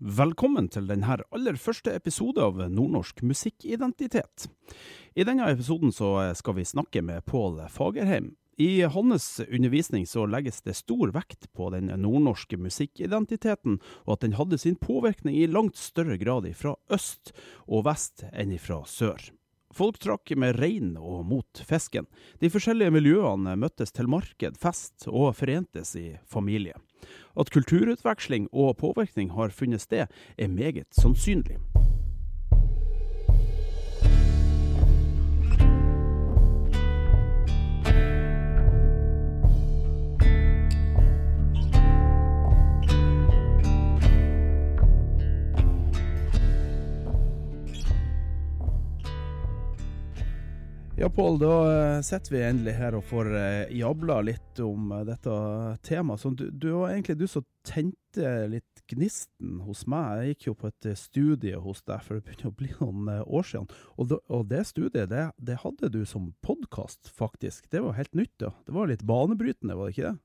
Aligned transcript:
Velkommen 0.00 0.70
til 0.72 0.86
denne 0.88 1.18
aller 1.28 1.58
første 1.60 1.92
episode 1.92 2.40
av 2.40 2.56
Nordnorsk 2.72 3.18
musikkidentitet. 3.20 4.46
I 5.12 5.26
denne 5.28 5.44
episoden 5.52 5.92
skal 5.92 6.56
vi 6.56 6.64
snakke 6.64 7.02
med 7.04 7.26
Pål 7.28 7.58
Fagerheim. 7.68 8.30
I 8.56 8.80
hans 8.88 9.26
undervisning 9.44 10.06
legges 10.32 10.62
det 10.64 10.78
stor 10.78 11.12
vekt 11.12 11.50
på 11.52 11.68
den 11.76 11.92
nordnorske 12.00 12.56
musikkidentiteten, 12.56 13.76
og 14.08 14.14
at 14.16 14.24
den 14.24 14.38
hadde 14.40 14.56
sin 14.56 14.80
påvirkning 14.80 15.36
i 15.36 15.44
langt 15.44 15.76
større 15.76 16.16
grad 16.16 16.48
fra 16.56 16.78
øst 16.88 17.34
og 17.68 17.84
vest 17.84 18.24
enn 18.32 18.56
fra 18.56 18.80
sør. 18.88 19.20
Folk 19.70 20.00
trakk 20.02 20.32
med 20.34 20.58
rein 20.58 20.96
og 20.98 21.22
mot 21.30 21.62
fisken. 21.66 22.08
De 22.42 22.50
forskjellige 22.50 22.90
miljøene 22.90 23.54
møttes 23.54 23.94
til 23.94 24.10
marked, 24.10 24.58
fest 24.58 25.06
og 25.06 25.36
forentes 25.38 25.94
i 25.94 26.08
familie. 26.26 26.74
At 27.38 27.52
kulturutveksling 27.54 28.48
og 28.50 28.76
påvirkning 28.82 29.30
har 29.36 29.54
funnet 29.54 29.84
sted, 29.86 30.10
er 30.36 30.50
meget 30.50 30.90
sannsynlig. 30.98 31.60
Ja, 51.00 51.08
Pål, 51.10 51.38
da 51.40 51.52
eh, 51.72 52.02
sitter 52.04 52.34
vi 52.34 52.40
endelig 52.44 52.74
her 52.76 52.92
og 52.92 53.06
får 53.08 53.28
eh, 53.32 53.70
jabla 53.72 54.18
litt 54.20 54.58
om 54.60 54.90
eh, 54.92 55.06
dette 55.08 55.32
temaet. 55.88 56.20
Så 56.20 56.28
du, 56.36 56.42
du 56.52 56.66
var 56.74 56.90
egentlig 56.90 57.14
du 57.16 57.24
som 57.24 57.46
tente 57.64 58.32
litt 58.52 58.82
gnisten 58.92 59.62
hos 59.64 59.86
meg. 59.88 60.18
Jeg 60.20 60.34
gikk 60.34 60.48
jo 60.50 60.54
på 60.60 60.68
et 60.68 60.88
studie 61.00 61.56
hos 61.64 61.80
deg 61.88 62.04
for 62.04 62.18
det 62.18 62.26
begynner 62.26 62.50
å 62.50 62.58
bli 62.58 62.68
noen 62.82 63.08
år 63.22 63.48
siden. 63.48 63.70
Og, 63.96 64.12
og 64.28 64.44
det 64.50 64.60
studiet, 64.68 65.08
det, 65.08 65.24
det 65.40 65.56
hadde 65.62 65.88
du 65.94 66.02
som 66.04 66.34
podkast, 66.44 67.08
faktisk. 67.16 67.70
Det 67.72 67.80
var 67.86 67.96
helt 67.96 68.12
nytt, 68.20 68.34
da. 68.44 68.52
Det 68.68 68.76
var 68.76 68.92
litt 68.92 69.06
banebrytende, 69.08 69.78
var 69.80 69.88
det 69.88 69.96
ikke 69.96 70.10
det? 70.10 70.18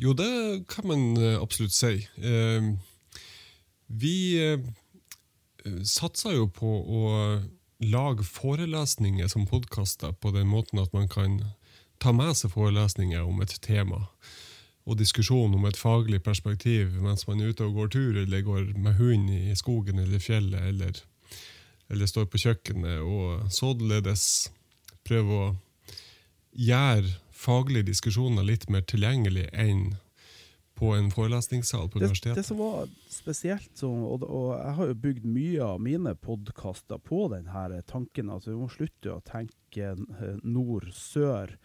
Jo, 0.00 0.16
det 0.16 0.32
kan 0.72 0.88
man 0.88 1.04
absolutt 1.42 1.76
si. 1.76 1.92
Vi 4.00 4.16
satser 5.84 6.36
jo 6.36 6.48
på 6.52 6.72
å 6.82 7.04
lage 7.84 8.24
forelesninger 8.24 9.28
som 9.28 9.46
podkaster 9.46 10.12
på 10.12 10.32
den 10.34 10.48
måten 10.48 10.80
at 10.80 10.92
man 10.96 11.08
kan 11.12 11.40
ta 12.00 12.12
med 12.12 12.36
seg 12.36 12.52
forelesninger 12.54 13.24
om 13.24 13.42
et 13.44 13.56
tema 13.64 14.06
og 14.86 14.98
diskusjon 15.00 15.54
om 15.56 15.66
et 15.66 15.78
faglig 15.78 16.22
perspektiv 16.24 16.94
mens 17.02 17.26
man 17.26 17.42
er 17.42 17.50
ute 17.50 17.66
og 17.66 17.74
går 17.80 17.92
tur 17.96 18.18
eller 18.22 18.46
går 18.46 18.72
med 18.78 18.98
hund 19.00 19.30
i 19.34 19.54
skogen 19.58 19.98
eller 19.98 20.22
fjellet 20.22 20.70
eller, 20.70 21.00
eller 21.90 22.10
står 22.10 22.28
på 22.30 22.40
kjøkkenet, 22.44 23.02
og 23.02 23.50
således 23.52 24.52
prøve 25.06 25.40
å 25.40 25.48
gjøre 26.56 27.16
faglige 27.36 27.90
diskusjoner 27.90 28.46
litt 28.46 28.70
mer 28.72 28.86
tilgjengelig 28.88 29.50
enn 29.52 29.96
på 30.76 30.92
en 30.92 31.08
forelesningssal 31.12 31.88
på 31.88 31.98
Det, 31.98 32.04
universitetet. 32.04 32.36
det 32.36 32.46
som 32.46 32.58
var 32.60 32.90
spesielt, 33.08 33.70
så, 33.78 33.88
og, 33.88 34.24
og 34.28 34.50
jeg 34.58 34.74
har 34.78 34.90
jo 34.90 34.98
bygd 35.06 35.28
mye 35.28 35.62
av 35.64 35.80
mine 35.82 36.12
podkaster 36.20 37.00
på 37.00 37.26
denne 37.32 37.80
tanken 37.88 38.32
at 38.34 38.48
vi 38.48 38.56
må 38.58 38.68
slutte 38.72 39.14
å 39.14 39.22
tenke 39.24 39.94
eh, 39.94 40.36
nord-sør. 40.44 41.56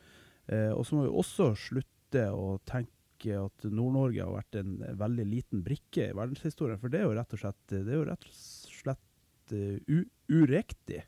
Eh, 0.48 0.72
og 0.72 0.86
så 0.88 0.98
må 0.98 1.06
vi 1.08 1.14
også 1.24 1.52
slutte 1.60 2.30
å 2.32 2.56
tenke 2.68 3.36
at 3.38 3.68
Nord-Norge 3.68 4.24
har 4.24 4.34
vært 4.34 4.58
en 4.64 4.80
veldig 4.98 5.26
liten 5.30 5.66
brikke 5.66 6.08
i 6.08 6.16
verdenshistorien. 6.18 6.80
For 6.82 6.90
det 6.90 7.04
er 7.04 7.10
jo 7.10 7.18
rett 7.20 7.36
og 7.36 7.44
slett, 7.44 7.60
det 7.70 7.84
er 7.84 8.00
jo 8.00 8.08
rett 8.08 8.26
og 8.26 8.40
slett 8.80 9.54
uh, 9.54 10.00
uriktig. 10.32 11.04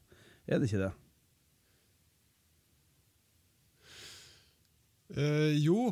Er 0.46 0.62
det 0.62 0.70
ikke 0.70 0.84
det? 0.84 0.91
Eh, 5.14 5.53
jo, 5.62 5.91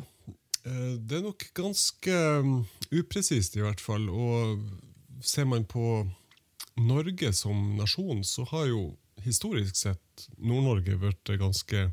det 0.64 1.18
er 1.18 1.24
nok 1.24 1.44
ganske 1.56 2.18
um, 2.42 2.58
upresist 2.94 3.56
i 3.58 3.64
hvert 3.64 3.82
fall. 3.82 4.08
Og 4.10 4.62
ser 5.24 5.48
man 5.50 5.66
på 5.66 6.04
Norge 6.80 7.32
som 7.36 7.74
nasjon, 7.76 8.22
så 8.24 8.46
har 8.52 8.68
jo 8.70 8.82
historisk 9.22 9.76
sett 9.78 10.28
Nord-Norge 10.38 10.98
vært 11.02 11.34
ganske, 11.40 11.88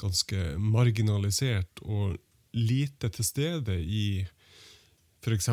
ganske 0.00 0.46
marginalisert 0.60 1.84
og 1.84 2.16
lite 2.54 3.10
til 3.14 3.26
stede 3.26 3.78
i 3.80 4.24
f.eks. 5.24 5.48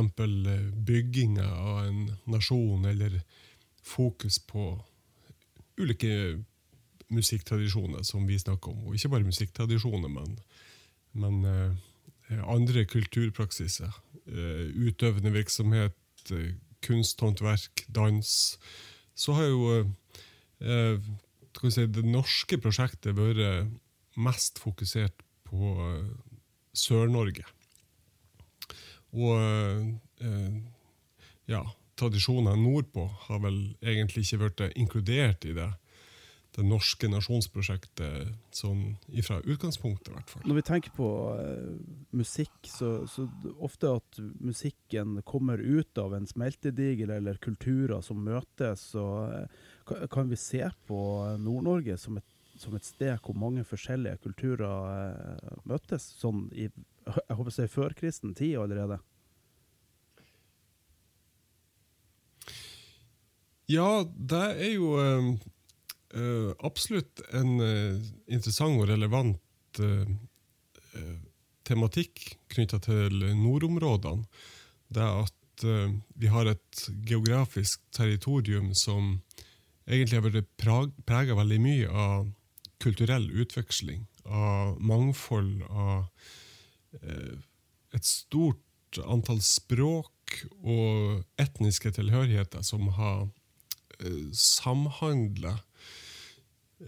bygginga 0.85 1.47
av 1.47 1.85
en 1.85 2.01
nasjon, 2.27 2.85
eller 2.85 3.21
fokus 3.83 4.39
på 4.39 4.73
ulike 5.79 6.41
musikktradisjoner 7.11 8.03
som 8.03 8.27
vi 8.27 8.39
snakker 8.39 8.71
om. 8.71 8.87
Og 8.87 8.95
ikke 8.95 9.13
bare 9.15 9.27
musikktradisjoner, 9.27 10.11
men, 10.11 10.35
men 11.13 11.45
eh, 11.47 11.79
andre 12.39 12.85
kulturpraksiser. 12.87 13.91
Eh, 14.27 14.69
utøvende 14.87 15.33
virksomhet, 15.33 15.97
eh, 16.31 16.53
kunsthåndverk, 16.85 17.85
dans. 17.87 18.57
Så 19.15 19.33
har 19.33 19.49
jo 19.49 19.71
eh, 20.61 20.99
si, 21.69 21.85
det 21.85 22.05
norske 22.05 22.57
prosjektet 22.61 23.17
vært 23.17 23.71
mest 24.15 24.59
fokusert 24.61 25.23
på 25.49 25.73
eh, 25.87 26.07
Sør-Norge. 26.77 27.43
Og 29.11 29.35
eh, 30.23 30.57
ja, 31.51 31.61
tradisjonene 31.99 32.55
nordpå 32.61 33.05
har 33.27 33.41
vel 33.43 33.59
egentlig 33.83 34.25
ikke 34.25 34.43
vært 34.45 34.63
inkludert 34.79 35.45
i 35.45 35.55
det, 35.57 35.69
det 36.55 36.65
norske 36.67 37.07
nasjonsprosjektet 37.07 38.33
sånn 38.55 38.97
ifra 39.07 39.37
utgangspunktet, 39.39 40.09
i 40.11 40.15
hvert 40.17 40.33
fall. 40.33 40.43
Når 40.49 40.57
vi 40.57 40.63
tenker 40.67 40.95
på 40.97 41.07
uh, 41.37 41.77
musikk, 42.17 42.57
så, 42.67 42.91
så 43.07 43.27
ofte 43.63 43.93
at 44.01 44.19
musikken 44.43 45.21
kommer 45.27 45.63
ut 45.63 46.01
av 46.01 46.17
en 46.17 46.27
smeltedigel 46.27 47.13
eller 47.15 47.39
kulturer 47.43 48.03
som 48.03 48.19
møtes, 48.25 48.89
så 48.97 49.07
uh, 49.31 49.95
kan 50.11 50.27
vi 50.31 50.39
se 50.39 50.65
på 50.87 51.01
Nord-Norge 51.39 51.97
som 52.01 52.19
som 52.61 52.75
et 52.77 52.85
sted 52.85 53.15
hvor 53.25 53.33
mange 53.41 53.63
forskjellige 53.65 54.19
kulturer 54.21 55.15
uh, 55.15 55.61
møtes, 55.65 56.03
sånn 56.19 56.43
i 56.53 56.67
jeg 57.01 57.37
håper 57.37 57.49
å 57.49 57.55
si 57.55 57.65
førkristen 57.71 58.35
tid 58.37 58.59
allerede. 58.61 58.99
Ja, 63.71 64.03
det 64.03 64.43
er 64.51 64.73
jo 64.75 64.91
eh, 66.15 66.51
absolutt 66.65 67.21
en 67.33 67.59
uh, 67.61 67.99
interessant 68.31 68.79
og 68.79 68.89
relevant 68.89 69.81
uh, 69.81 70.07
tematikk 71.67 72.23
knytta 72.51 72.81
til 72.83 73.21
nordområdene. 73.39 74.25
Det 74.91 75.05
at 75.05 75.37
vi 76.17 76.27
har 76.27 76.47
et 76.49 76.79
geografisk 77.05 77.83
territorium 77.93 78.71
som 78.73 79.19
egentlig 79.85 80.17
har 80.17 80.25
vært 80.25 80.49
prega 81.05 81.35
veldig 81.37 81.59
mye 81.61 81.91
av 81.93 82.31
kulturell 82.81 83.27
utveksling, 83.43 84.01
av 84.25 84.79
mangfold, 84.81 85.61
av 85.69 86.09
et 86.97 88.09
stort 88.09 88.99
antall 89.05 89.39
språk 89.45 90.41
og 90.65 91.21
etniske 91.39 91.93
tilhørigheter 91.99 92.65
som 92.65 92.89
har 92.97 93.29
samhandla 94.33 95.59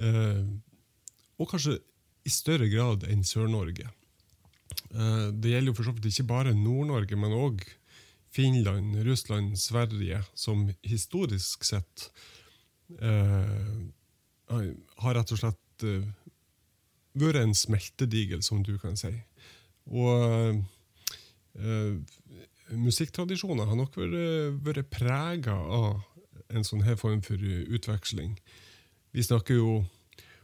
Og 0.02 1.50
kanskje 1.50 1.78
i 2.24 2.32
større 2.32 2.70
grad 2.72 3.04
enn 3.10 3.24
Sør-Norge. 3.28 3.90
Eh, 4.94 5.28
det 5.34 5.54
gjelder 5.54 5.72
jo 5.72 5.78
for 5.78 5.88
så 5.88 5.96
vidt 5.96 6.12
ikke 6.12 6.30
bare 6.30 6.56
Nord-Norge, 6.58 7.18
men 7.20 7.36
òg 7.36 7.66
Finland, 8.34 8.96
Russland, 9.06 9.58
Sverige, 9.62 10.24
som 10.34 10.66
historisk 10.86 11.66
sett 11.68 12.08
eh, 13.00 13.74
har 14.50 15.18
rett 15.18 15.34
og 15.36 15.42
slett 15.42 15.86
eh, 15.88 16.08
vært 17.20 17.44
en 17.44 17.54
smeltedigel, 17.58 18.42
som 18.46 18.64
du 18.66 18.76
kan 18.82 18.98
si. 18.98 19.12
Og 19.94 20.64
musikktradisjoner 22.74 23.68
har 23.70 23.78
nok 23.78 24.00
vært, 24.00 24.56
vært 24.66 24.90
prega 24.90 25.54
av 25.54 26.02
en 26.50 26.66
sånn 26.66 26.82
her 26.88 26.98
form 26.98 27.22
for 27.22 27.38
utveksling. 27.38 28.34
Vi 29.14 29.24
snakker 29.24 29.56
jo 29.56 29.84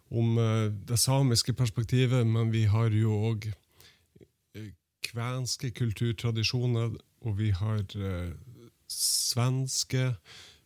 om 0.10 0.38
uh, 0.38 0.69
det 0.69 1.00
samiske 1.00 1.54
perspektivet, 1.54 2.27
men 2.27 2.54
vi 2.54 2.63
har 2.69 2.94
jo 2.94 3.16
òg 3.31 3.50
kvenske 5.06 5.71
kulturtradisjoner, 5.74 6.94
og 7.25 7.38
vi 7.38 7.50
har 7.50 7.81
uh, 7.98 8.31
svenske, 8.89 10.13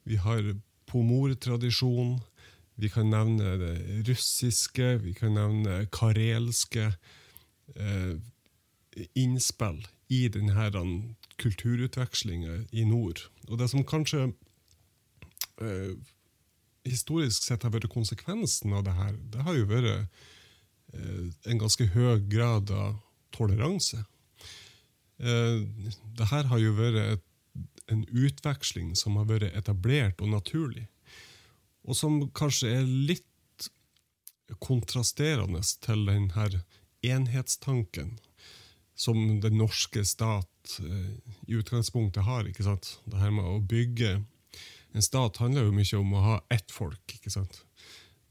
vi 0.04 0.20
har 0.20 0.54
pomortradisjon, 0.88 2.20
vi 2.76 2.90
kan 2.90 3.10
nevne 3.10 3.58
det 3.62 3.76
russiske, 4.10 4.98
vi 5.04 5.14
kan 5.14 5.36
nevne 5.38 5.86
karelske 5.94 6.94
eh, 7.76 8.16
innspill 9.16 9.84
i 10.10 10.28
denne 10.28 10.70
kulturutvekslinga 11.42 12.64
i 12.72 12.86
nord. 12.86 13.28
Og 13.48 13.60
det 13.60 13.70
som 13.70 13.86
kanskje 13.86 14.32
eh, 15.62 15.94
historisk 16.88 17.46
sett 17.46 17.64
har 17.64 17.74
vært 17.74 17.92
konsekvensen 17.94 18.74
av 18.76 18.86
det 18.88 18.96
her, 18.98 19.18
det 19.34 19.44
har 19.48 19.58
jo 19.58 19.68
vært 19.70 19.92
eh, 19.94 21.28
en 21.50 21.62
ganske 21.62 21.88
høy 21.96 22.24
grad 22.32 22.72
av 22.76 22.98
toleranse. 23.36 24.04
Eh, 25.20 25.62
det 26.18 26.32
her 26.32 26.50
har 26.52 26.64
jo 26.64 26.74
vært 26.78 27.04
et, 27.04 27.30
en 27.92 28.04
utveksling 28.08 28.96
som 28.98 29.20
har 29.20 29.30
vært 29.30 29.56
etablert 29.56 30.22
og 30.24 30.32
naturlig 30.34 30.88
og 31.84 31.98
som 31.98 32.20
kanskje 32.36 32.72
er 32.80 32.88
litt 32.88 33.70
kontrasterende 34.64 35.62
til 35.84 36.06
den 36.08 36.30
her 36.36 36.60
enhetstanken 37.04 38.18
som 38.96 39.40
den 39.44 39.58
norske 39.58 40.04
stat 40.06 40.76
eh, 40.80 41.16
i 41.50 41.58
utgangspunktet 41.58 42.24
har. 42.28 42.46
ikke 42.48 42.66
sant? 42.68 43.00
Det 43.10 43.20
her 43.20 43.34
med 43.34 43.48
å 43.50 43.58
bygge 43.60 44.22
En 44.94 45.06
stat 45.06 45.40
handler 45.42 45.68
jo 45.68 45.76
mye 45.76 46.00
om 46.00 46.14
å 46.14 46.24
ha 46.28 46.40
ett 46.54 46.72
folk. 46.72 47.16
ikke 47.16 47.34
sant? 47.34 47.64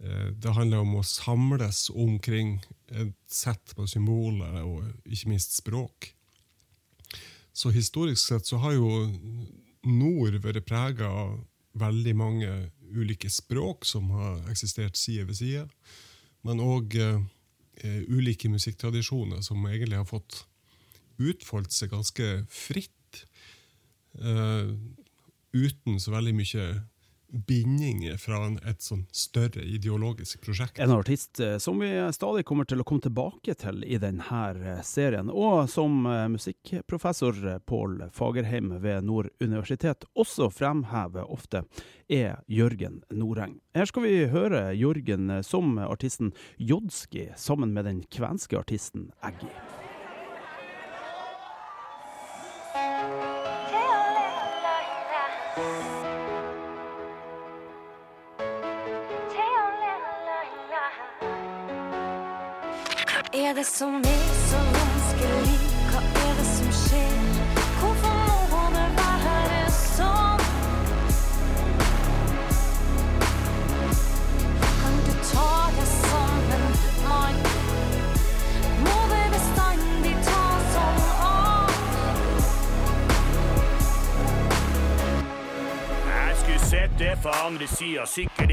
Eh, 0.03 0.31
det 0.35 0.55
handler 0.57 0.83
om 0.83 0.97
å 0.99 1.07
samles 1.07 1.89
omkring 1.91 2.61
et 2.91 3.15
sett 3.31 3.75
på 3.77 3.87
symboler 3.91 4.63
og 4.63 4.87
ikke 5.07 5.33
minst 5.33 5.57
språk. 5.59 6.13
Så 7.53 7.71
historisk 7.71 8.23
sett 8.25 8.49
så 8.49 8.59
har 8.63 8.77
jo 8.79 8.89
nord 9.85 10.39
vært 10.45 10.65
prega 10.67 11.11
av 11.11 11.41
veldig 11.79 12.15
mange 12.17 12.51
ulike 12.93 13.31
språk 13.33 13.87
som 13.89 14.11
har 14.13 14.41
eksistert 14.53 14.97
side 14.97 15.27
ved 15.29 15.39
side. 15.39 15.67
Men 16.47 16.63
òg 16.63 16.97
eh, 16.99 17.21
ulike 18.09 18.51
musikktradisjoner 18.53 19.43
som 19.45 19.63
egentlig 19.69 20.01
har 20.01 20.09
fått 20.09 20.45
utfoldt 21.23 21.73
seg 21.75 21.93
ganske 21.93 22.29
fritt. 22.51 23.23
Eh, 24.19 24.73
uten 25.53 26.01
så 26.01 26.15
veldig 26.15 26.35
mye 26.37 26.67
bindinger 27.33 28.17
fra 28.21 28.45
et 28.69 28.85
sånn 28.85 29.07
større 29.13 29.65
ideologisk 29.65 30.43
prosjekt. 30.45 30.79
En 30.83 30.93
artist 30.93 31.41
eh, 31.41 31.57
som 31.63 31.81
vi 31.81 31.91
stadig 32.13 32.45
kommer 32.49 32.69
til 32.69 32.83
å 32.83 32.87
komme 32.87 33.05
tilbake 33.05 33.55
til 33.59 33.81
i 33.89 33.99
denne 34.01 34.43
eh, 34.53 34.83
serien, 34.85 35.33
og 35.33 35.65
som 35.73 36.05
eh, 36.07 36.27
musikkprofessor 36.33 37.41
Pål 37.69 38.09
Fagerheim 38.13 38.75
ved 38.85 39.09
Nord 39.09 39.33
universitet 39.41 40.05
også 40.13 40.51
fremhever 40.53 41.29
ofte, 41.33 41.65
er 42.13 42.43
Jørgen 42.53 43.01
Noreng. 43.17 43.57
Her 43.77 43.89
skal 43.89 44.05
vi 44.05 44.27
høre 44.33 44.67
Jørgen 44.77 45.39
som 45.47 45.79
artisten 45.81 46.35
Jodski 46.61 47.31
sammen 47.41 47.73
med 47.73 47.89
den 47.89 48.05
kvenske 48.13 48.61
artisten 48.61 49.09
Eggy. 49.25 49.49
Det 63.63 63.69
som 63.69 63.95
er 63.95 64.23
så 64.51 64.59
vanskelig? 64.75 65.59
Hva 65.91 66.01
er 66.03 66.33
det 66.39 66.47
som 66.47 66.71
skjer? 66.75 67.19
Hvorfor 67.79 68.15
må 68.51 68.63
det 68.75 68.87
være 68.97 69.61
sånn? 69.75 70.43
Kan 74.81 74.99
du 75.07 75.13
ta 75.29 75.53
deg 75.77 75.89
sammen, 75.93 76.67
mann? 77.07 77.39
Må 78.83 78.99
det 79.13 79.23
bestandig 79.37 80.17
ta 80.27 80.43
sånn 80.75 81.01
av? 81.29 81.71
Jeg 86.09 86.41
skulle 86.43 86.63
sett 86.67 86.99
det 86.99 87.15
fra 87.23 87.39
andre 87.47 87.71
sida, 87.77 88.11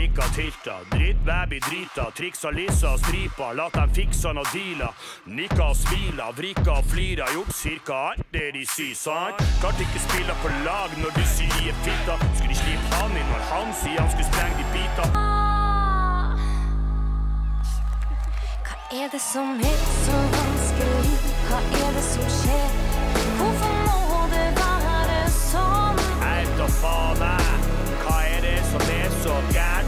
ha 0.07 0.28
tilta. 0.36 0.75
Drittbaby 0.92 1.60
drita, 1.60 2.12
triksa 2.16 2.50
lissa 2.50 2.94
og 2.94 3.00
stripa, 3.00 3.51
latt 3.54 3.74
dem 3.74 3.90
fiksa 3.94 4.34
noe 4.34 4.48
deala. 4.54 4.94
Nikka 5.25 5.69
og 5.72 5.75
smila, 5.75 6.31
vrika 6.38 6.80
og 6.80 6.86
flira, 6.92 7.28
gjort 7.34 7.54
cirka 7.56 7.94
alt 8.12 8.24
det 8.31 8.51
de 8.56 8.66
sier, 8.66 8.96
sant? 8.96 9.42
Klart 9.60 9.81
ikke 9.84 10.00
spilla 10.00 10.36
på 10.44 10.51
lag 10.66 10.94
når 11.01 11.12
du 11.18 11.24
sier 11.36 11.50
de 11.60 11.69
er 11.72 11.80
fitta. 11.84 12.16
Skulle 12.36 12.54
de 12.54 12.60
slippe 12.62 12.96
han 12.96 13.18
inn 13.18 13.30
når 13.34 13.44
han 13.51 13.74
sier 13.81 14.00
han 14.00 14.12
skulle 14.13 14.30
sprenge 14.30 14.56
de 14.60 14.66
bita? 14.75 15.04
Hva 18.69 19.04
er 19.04 19.12
det 19.13 19.22
som 19.22 19.60
er 19.72 19.81
så 20.04 20.22
vanskelig? 20.38 21.18
Hva 21.50 21.60
er 21.81 21.92
det 21.98 22.06
som 22.06 22.31
skjer? 22.40 22.80
Hvorfor 23.40 23.75
må 23.88 24.24
det 24.34 24.48
være 24.60 25.19
sånn? 25.36 26.02
Jeg 26.24 26.48
vet 26.48 26.56
da 26.62 26.72
faen, 26.80 27.25
jeg. 27.25 27.45
Hva 28.06 28.18
er 28.30 28.40
det 28.48 28.57
som 28.72 28.90
er 28.95 29.19
så 29.24 29.36
gærent 29.54 29.79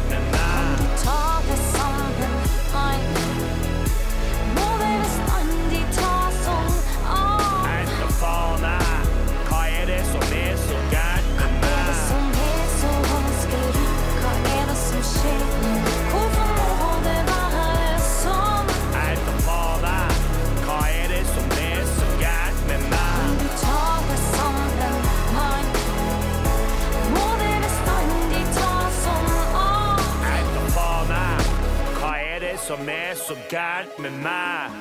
med 33.99 34.13
meg? 34.23 34.71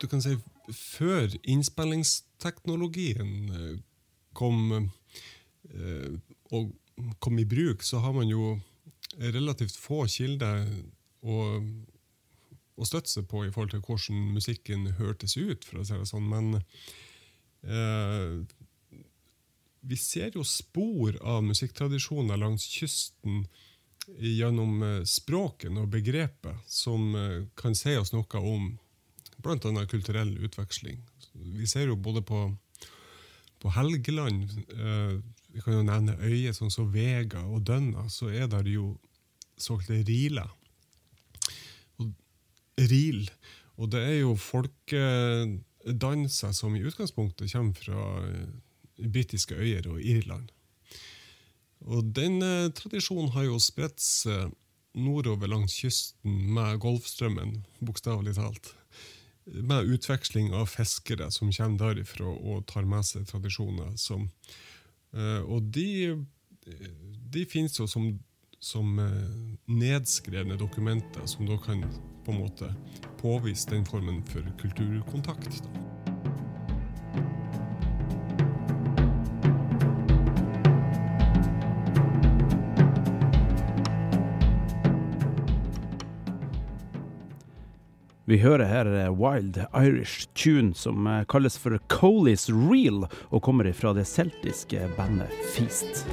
Du 0.00 0.08
kan 0.10 0.22
si 0.22 0.36
før 0.72 1.34
innspillingsteknologien 1.42 3.32
eh, 3.52 3.76
kom, 4.32 4.88
eh, 5.68 6.12
kom 7.18 7.38
i 7.38 7.44
bruk, 7.48 7.82
så 7.82 8.00
har 8.02 8.12
man 8.16 8.30
jo 8.30 8.56
relativt 9.20 9.76
få 9.76 10.06
kilder 10.08 10.64
å, 11.22 11.60
å 12.76 12.88
støtte 12.88 13.10
seg 13.12 13.28
på 13.30 13.44
i 13.44 13.52
forhold 13.52 13.74
til 13.74 13.84
hvordan 13.84 14.32
musikken 14.38 14.88
hørtes 14.98 15.36
ut, 15.36 15.64
for 15.66 15.82
å 15.82 15.86
si 15.86 15.98
det 15.98 16.08
sånn. 16.08 16.30
Men 16.32 16.46
eh, 17.66 18.40
vi 19.82 19.98
ser 19.98 20.38
jo 20.38 20.46
spor 20.46 21.18
av 21.20 21.42
musikktradisjoner 21.44 22.40
langs 22.40 22.66
kysten 22.70 23.44
gjennom 24.08 25.04
språket 25.06 25.62
språken 25.62 25.78
og 25.78 25.88
begrepet, 25.92 26.56
som 26.66 27.14
eh, 27.14 27.46
kan 27.54 27.74
si 27.74 27.96
oss 27.96 28.12
noe 28.12 28.38
om 28.38 28.78
bl.a. 29.42 29.86
kulturell 29.86 30.38
utveksling. 30.44 31.00
Vi 31.32 31.66
ser 31.66 31.86
jo 31.88 31.96
både 31.96 32.22
på, 32.22 32.56
på 33.58 33.70
Helgeland 33.72 34.42
eh, 34.70 35.20
Vi 35.52 35.60
kan 35.60 35.74
jo 35.74 35.82
nevne 35.82 36.16
øyer 36.20 36.52
sånn 36.52 36.70
som 36.70 36.92
Vega 36.92 37.44
og 37.44 37.62
Dønna, 37.68 38.08
så 38.08 38.28
er 38.30 38.46
det 38.48 38.70
jo 38.72 38.98
såkalte 39.60 40.02
riler. 40.08 40.48
Og, 42.00 42.12
ril. 42.78 43.30
Og 43.76 43.90
det 43.92 44.00
er 44.00 44.18
jo 44.22 44.36
folkedanser 44.36 46.52
som 46.56 46.76
i 46.76 46.82
utgangspunktet 46.82 47.52
kommer 47.52 47.74
fra 47.76 48.24
eh, 48.24 48.48
britiske 49.02 49.54
øyer 49.54 49.88
og 49.92 50.00
Irland. 50.00 50.50
Og 51.88 52.12
den 52.14 52.42
eh, 52.42 52.70
tradisjonen 52.76 53.32
har 53.34 53.48
jo 53.48 53.58
spredt 53.62 54.00
seg 54.02 54.52
nordover 54.92 55.48
langs 55.48 55.74
kysten 55.80 56.52
med 56.54 56.78
Golfstrømmen, 56.82 57.62
bokstavelig 57.80 58.36
talt. 58.36 58.74
Med 59.46 59.88
utveksling 59.90 60.52
av 60.54 60.68
fiskere 60.70 61.30
som 61.34 61.50
kommer 61.50 61.80
derifra 61.80 62.28
og 62.28 62.66
tar 62.70 62.86
med 62.86 63.06
seg 63.08 63.26
tradisjoner. 63.30 63.96
Som, 63.98 64.28
eh, 65.16 65.40
og 65.42 65.72
de, 65.74 66.20
de 67.32 67.46
finnes 67.50 67.78
jo 67.80 67.88
som, 67.90 68.12
som 68.62 68.98
eh, 69.02 69.56
nedskrevne 69.72 70.60
dokumenter 70.60 71.26
som 71.26 71.48
da 71.48 71.58
kan 71.64 71.82
på 72.22 72.34
en 72.34 72.44
måte 72.44 72.70
påvise 73.18 73.70
den 73.72 73.88
formen 73.88 74.22
for 74.30 74.46
kulturkontakt. 74.62 75.64
Da. 75.64 76.01
Vi 88.32 88.38
hører 88.38 88.64
her 88.64 88.86
eh, 88.86 89.20
Wild 89.20 89.58
Irish 89.76 90.28
Tune, 90.34 90.74
som 90.74 91.06
eh, 91.06 91.24
kalles 91.28 91.58
for 91.58 91.76
Coley's 91.88 92.48
Real, 92.48 93.04
og 93.28 93.42
kommer 93.42 93.68
fra 93.76 93.92
det 93.92 94.06
celtiske 94.08 94.88
bandet 94.96 95.28
Feast. 95.52 96.06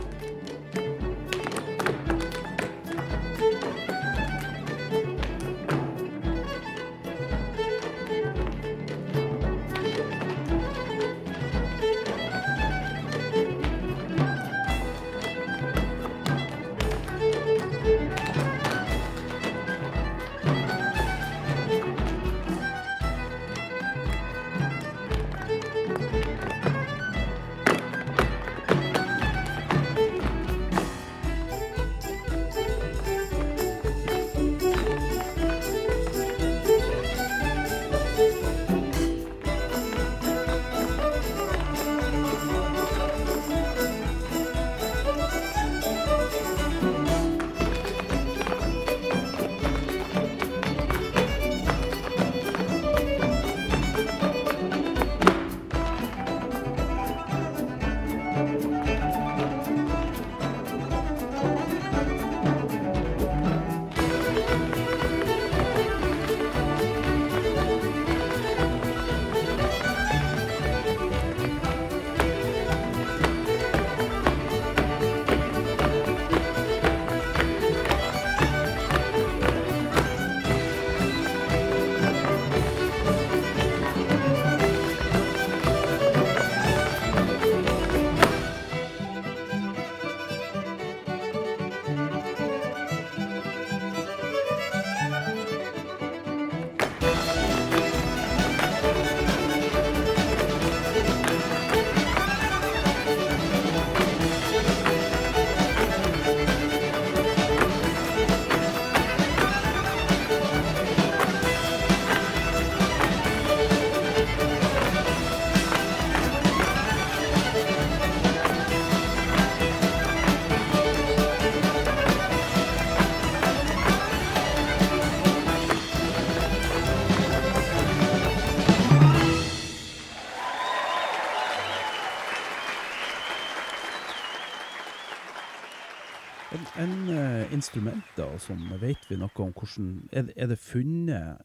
En, 136.49 136.65
en 136.81 137.09
eh, 137.13 137.53
instrumenter 137.53 138.37
som 138.41 138.61
vet 138.81 139.03
vi 139.09 139.17
noe 139.21 139.43
om 139.43 139.51
hvordan 139.53 139.89
Er, 140.09 140.31
er 140.33 140.49
det 140.49 140.57
funnet 140.57 141.43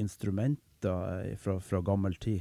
instrumenter 0.00 1.26
eh, 1.26 1.34
fra, 1.40 1.58
fra 1.60 1.82
gammel 1.84 2.16
tid? 2.16 2.40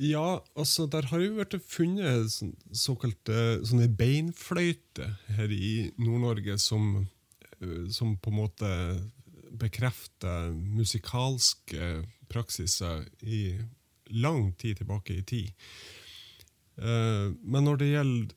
Ja, 0.00 0.38
altså 0.56 0.86
der 0.88 1.10
har 1.10 1.20
jo 1.20 1.34
vært 1.36 1.58
funnet 1.68 2.30
sånn- 2.32 2.54
såkalte 2.72 3.58
sånne 3.68 3.90
beinfløyter 3.98 5.10
her 5.36 5.52
i 5.52 5.90
Nord-Norge 5.98 6.54
som, 6.62 7.08
eh, 7.58 7.88
som 7.92 8.14
på 8.16 8.30
en 8.30 8.38
måte 8.38 8.70
bekrefter 9.60 10.54
musikalske 10.54 12.06
praksiser 12.30 13.08
i 13.26 13.58
lang 14.14 14.54
tid 14.54 14.78
tilbake 14.78 15.18
i 15.18 15.26
tid. 15.26 15.50
Eh, 16.80 17.32
Men 17.42 17.66
når 17.68 17.80
det 17.82 17.90
gjelder 17.92 18.36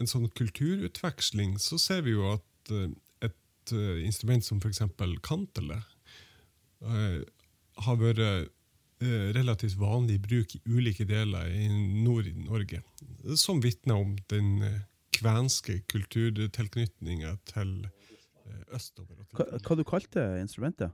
en 0.00 0.08
sånn 0.08 0.28
kulturutveksling, 0.36 1.58
så 1.60 1.78
ser 1.80 2.04
vi 2.06 2.14
jo 2.16 2.24
at 2.32 2.72
eh, 2.72 2.88
et 3.28 3.74
eh, 3.76 4.00
instrument 4.06 4.44
som 4.46 4.60
f.eks. 4.62 4.82
kantele 5.26 5.82
eh, 6.80 7.20
har 7.84 8.00
vært 8.00 8.50
relativt 9.00 9.78
vanlig 9.80 10.18
i 10.18 10.20
bruk 10.20 10.54
i 10.54 10.58
ulike 10.68 11.06
deler 11.08 11.46
i 11.48 11.70
Nord-Norge, 12.04 12.82
som 13.32 13.62
vitner 13.64 13.96
om 13.96 14.10
den 14.28 14.58
kvenske 15.16 15.78
kulturtilknytninga 15.88 17.30
til 17.48 17.70
østover. 18.76 19.22
Hva, 19.32 19.46
hva 19.56 19.78
du 19.78 19.84
kalte 19.88 20.26
instrumentet? 20.42 20.92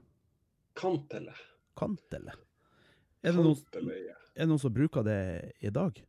Kantele. 0.79 1.35
Kantele. 1.75 2.37
Er 3.27 3.35
det, 3.35 3.43
noen, 3.43 3.59
er 3.75 4.45
det 4.45 4.49
noen 4.53 4.63
som 4.63 4.71
bruker 4.79 5.03
det 5.03 5.19
i 5.59 5.73
dag? 5.75 5.99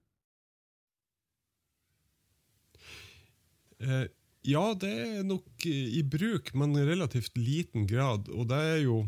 Ja, 4.48 4.62
det 4.80 4.90
er 4.90 5.26
nok 5.26 5.66
eh, 5.66 5.98
i 5.98 6.02
bruk, 6.06 6.52
men 6.54 6.76
i 6.78 6.86
relativt 6.86 7.36
liten 7.38 7.86
grad. 7.90 8.28
Og 8.32 8.48
det 8.50 8.58
er 8.58 8.78
jo 8.84 9.00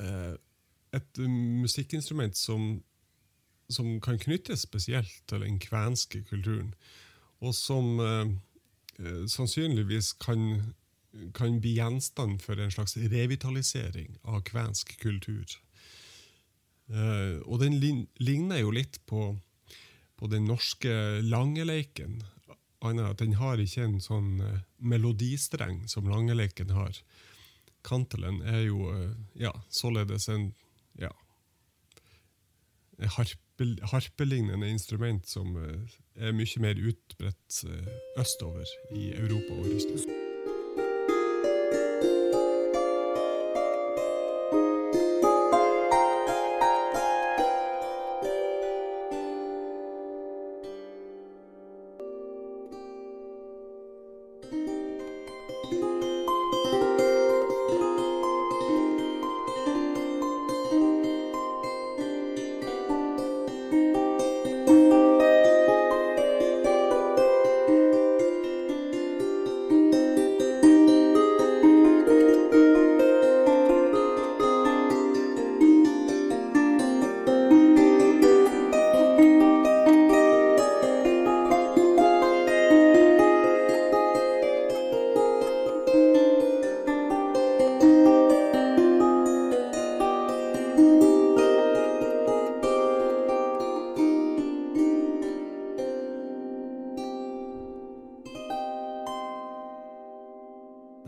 eh, 0.00 0.34
et 0.96 1.20
musikkinstrument 1.28 2.36
som, 2.38 2.82
som 3.68 3.98
kan 4.04 4.18
knyttes 4.18 4.66
spesielt 4.66 5.20
til 5.30 5.44
den 5.44 5.60
kvenske 5.62 6.24
kulturen. 6.30 6.72
Og 7.44 7.54
som 7.54 8.00
eh, 8.00 8.32
eh, 8.98 9.22
sannsynligvis 9.30 10.14
kan, 10.24 10.74
kan 11.36 11.60
bli 11.60 11.76
gjenstand 11.78 12.40
for 12.42 12.58
en 12.58 12.72
slags 12.74 12.96
revitalisering 12.96 14.16
av 14.24 14.42
kvensk 14.48 14.96
kultur. 15.02 15.60
Uh, 16.84 17.40
og 17.48 17.62
den 17.62 17.78
ligner 18.20 18.58
jo 18.60 18.68
litt 18.76 18.98
på, 19.08 19.30
på 20.20 20.28
den 20.28 20.44
norske 20.44 20.92
langeleiken. 21.24 22.18
Annet 22.84 23.14
at 23.14 23.22
den 23.22 23.36
har 23.40 23.60
ikke 23.60 23.86
en 23.86 24.00
sånn 24.02 24.40
eh, 24.44 24.60
melodistreng 24.78 25.84
som 25.90 26.08
langeleiken 26.10 26.74
har. 26.76 26.98
Kantelen 27.84 28.42
er 28.48 28.66
jo 28.66 28.90
eh, 28.92 29.14
ja, 29.46 29.52
således 29.72 30.28
en 30.32 30.50
ja, 31.00 31.12
harpe, 33.16 33.70
harpelignende 33.92 34.68
instrument 34.70 35.28
som 35.28 35.56
eh, 35.60 35.96
er 36.28 36.36
mye 36.36 36.62
mer 36.62 36.78
utbredt 36.78 37.64
østover 38.20 38.76
i 38.94 39.10
Europa 39.16 39.56
og 39.58 39.72
Russland. 39.72 40.13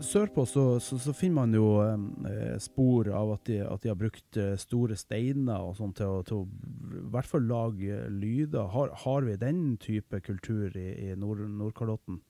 Sørpå 0.07 0.45
så, 0.47 0.63
så, 0.79 0.97
så 1.01 1.13
finner 1.15 1.35
man 1.41 1.55
jo 1.55 1.67
eh, 1.83 2.55
spor 2.63 3.09
av 3.11 3.33
at 3.35 3.49
de, 3.49 3.57
at 3.65 3.83
de 3.83 3.91
har 3.91 3.99
brukt 3.99 4.39
eh, 4.39 4.55
store 4.59 4.95
steiner 4.99 5.65
og 5.65 5.75
sånt 5.79 5.99
til 5.99 6.13
å, 6.19 6.23
til 6.27 6.41
å 6.41 6.97
i 6.97 7.03
hvert 7.13 7.29
fall 7.29 7.47
lage 7.49 7.99
lyder. 8.13 8.69
Har, 8.73 8.93
har 9.03 9.27
vi 9.27 9.35
den 9.41 9.61
type 9.83 10.21
kultur 10.23 10.75
i, 10.79 10.87
i 11.09 11.15
Nord 11.19 11.43
Nordkalotten? 11.51 12.21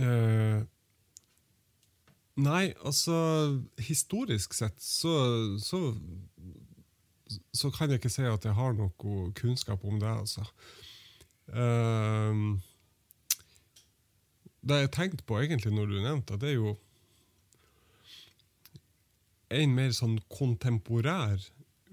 Eh, 0.00 0.64
nei, 2.42 2.64
altså 2.82 3.16
Historisk 3.78 4.56
sett 4.58 4.80
så, 4.82 5.12
så 5.62 5.84
så 7.54 7.70
kan 7.70 7.90
jeg 7.90 8.00
ikke 8.00 8.12
si 8.12 8.24
at 8.26 8.44
jeg 8.44 8.54
har 8.56 8.74
noe 8.76 9.30
kunnskap 9.38 9.84
om 9.84 10.00
det. 10.00 10.10
altså. 10.10 10.44
Uh, 11.52 12.56
det 14.64 14.80
jeg 14.80 14.92
tenkte 14.96 15.26
på 15.28 15.40
egentlig 15.42 15.74
når 15.74 15.90
du 15.90 15.98
nevnte 16.00 16.38
det, 16.40 16.54
er 16.54 16.60
jo 16.60 16.76
en 19.54 19.74
mer 19.76 19.92
sånn 19.94 20.16
kontemporær 20.32 21.42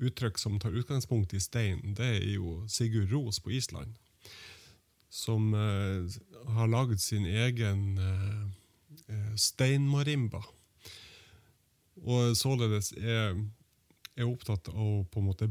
uttrykk 0.01 0.39
som 0.39 0.55
tar 0.59 0.77
utgangspunkt 0.77 1.35
i 1.37 1.41
stein, 1.43 1.93
det 1.97 2.07
er 2.15 2.29
jo 2.31 2.61
Sigurd 2.71 3.11
Ros 3.11 3.41
på 3.43 3.51
Island. 3.53 3.97
Som 5.11 5.51
uh, 5.53 6.07
har 6.55 6.71
laget 6.71 7.03
sin 7.03 7.27
egen 7.27 7.99
uh, 7.99 9.35
steinmarimba. 9.35 10.39
Og 12.01 12.37
således 12.39 12.93
er 12.97 13.35
er 14.15 14.29
opptatt 14.29 14.69
av 14.71 14.79
å 14.81 15.03
på 15.11 15.21
en 15.21 15.29
måte 15.29 15.49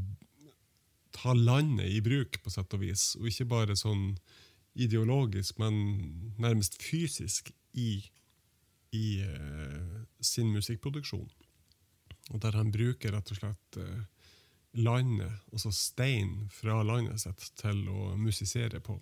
ta 1.15 1.35
landet 1.35 1.91
i 1.91 2.01
bruk, 2.05 2.41
på 2.43 2.53
sett 2.53 2.77
og 2.77 2.85
vis. 2.85 3.15
Og 3.21 3.29
ikke 3.31 3.49
bare 3.51 3.79
sånn 3.79 4.15
ideologisk, 4.81 5.59
men 5.59 5.77
nærmest 6.41 6.79
fysisk 6.83 7.51
i, 7.75 7.99
i 8.95 9.07
uh, 9.27 10.01
sin 10.23 10.53
musikkproduksjon. 10.55 11.29
Og 12.31 12.43
der 12.43 12.59
han 12.59 12.71
bruker 12.75 13.15
rett 13.17 13.33
og 13.35 13.41
slett 13.41 13.81
uh, 13.83 14.03
landet, 14.79 15.43
altså 15.53 15.73
stein 15.75 16.49
fra 16.55 16.81
landet 16.87 17.23
sitt, 17.25 17.51
til 17.59 17.83
å 17.91 18.15
musisere 18.21 18.83
på. 18.85 19.01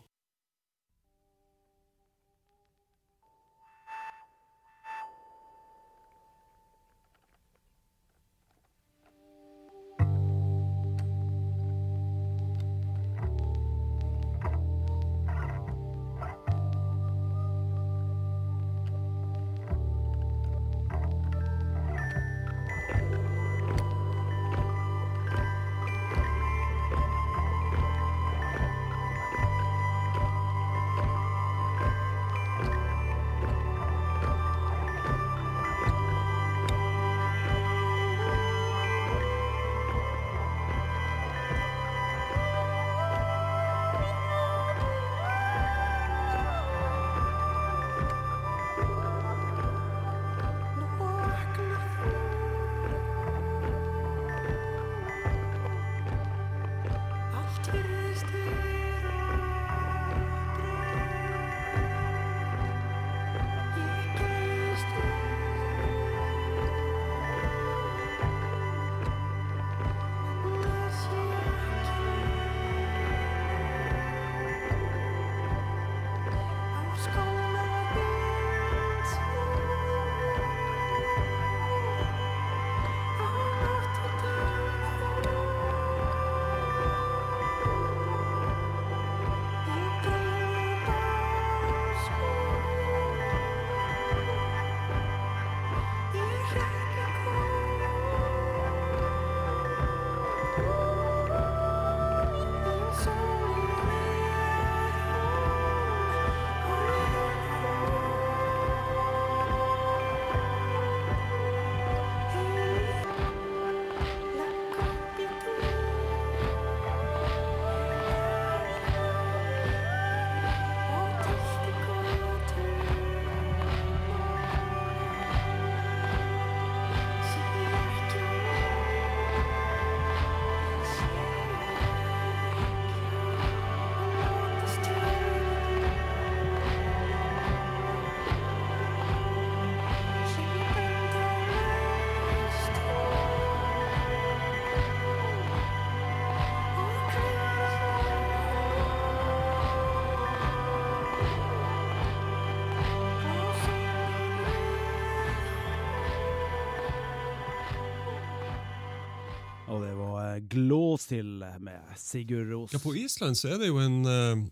Til 161.08 161.44
med 161.60 161.92
Sigurd 161.96 162.50
Ros. 162.50 162.72
Ja, 162.72 162.80
På 162.82 162.94
Island 162.96 163.38
så 163.38 163.54
er 163.54 163.58
det 163.62 163.68
jo 163.68 163.78
en, 163.82 164.04
eh, 164.06 164.42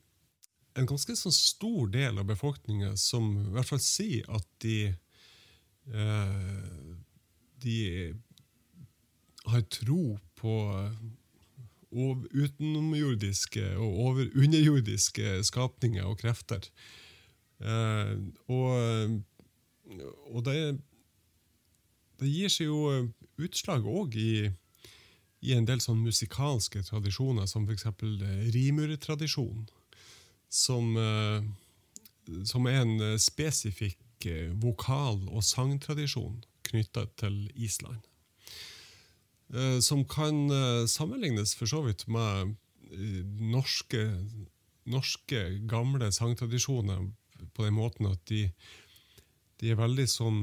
en 0.77 0.87
ganske 0.87 1.17
sånn 1.17 1.35
stor 1.35 1.89
del 1.93 2.19
av 2.19 2.29
befolkninga 2.29 2.97
som 2.97 3.33
i 3.47 3.53
hvert 3.57 3.69
fall 3.69 3.83
sier 3.83 4.29
at 4.29 4.47
de 4.65 4.95
eh, 5.93 6.95
De 7.57 8.15
har 9.47 9.63
tro 9.73 10.19
på 10.37 10.53
utenomjordiske 11.97 13.65
og 13.79 14.01
over, 14.07 14.29
underjordiske 14.37 15.39
skapninger 15.47 16.05
og 16.05 16.19
krefter. 16.21 16.67
Eh, 17.63 18.13
og 18.53 19.23
og 20.35 20.45
det, 20.47 20.79
det 22.21 22.31
gir 22.31 22.53
seg 22.53 22.71
jo 22.71 23.07
utslag 23.43 23.87
òg 23.87 24.17
i 24.19 24.31
i 25.45 25.53
en 25.57 25.67
del 25.69 25.83
sånn 25.85 26.03
musikalske 26.05 26.83
tradisjoner, 26.87 27.47
som 27.47 27.67
f.eks. 27.69 27.87
rimurtradisjon, 28.55 29.67
som, 30.49 30.97
eh, 30.97 32.43
som 32.45 32.67
er 32.67 32.83
en 32.83 32.97
eh, 33.01 33.17
spesifikk 33.21 34.27
eh, 34.27 34.53
vokal- 34.63 35.29
og 35.29 35.45
sangtradisjon 35.45 36.43
knytta 36.67 37.07
til 37.21 37.47
Island. 37.55 38.01
Eh, 39.55 39.79
Som 39.81 40.05
kan 40.05 40.51
eh, 40.51 40.87
sammenlignes 40.87 41.55
for 41.55 41.71
så 41.71 41.83
vidt 41.87 42.07
med 42.09 42.57
eh, 42.91 43.23
norske, 43.53 44.03
norske 44.87 45.45
gamle 45.71 46.11
sangtradisjoner 46.13 47.11
på 47.55 47.65
den 47.65 47.77
måten 47.77 48.09
at 48.11 48.25
de, 48.27 48.49
de 49.61 49.71
er 49.71 49.79
veldig 49.79 50.07
sånn 50.09 50.41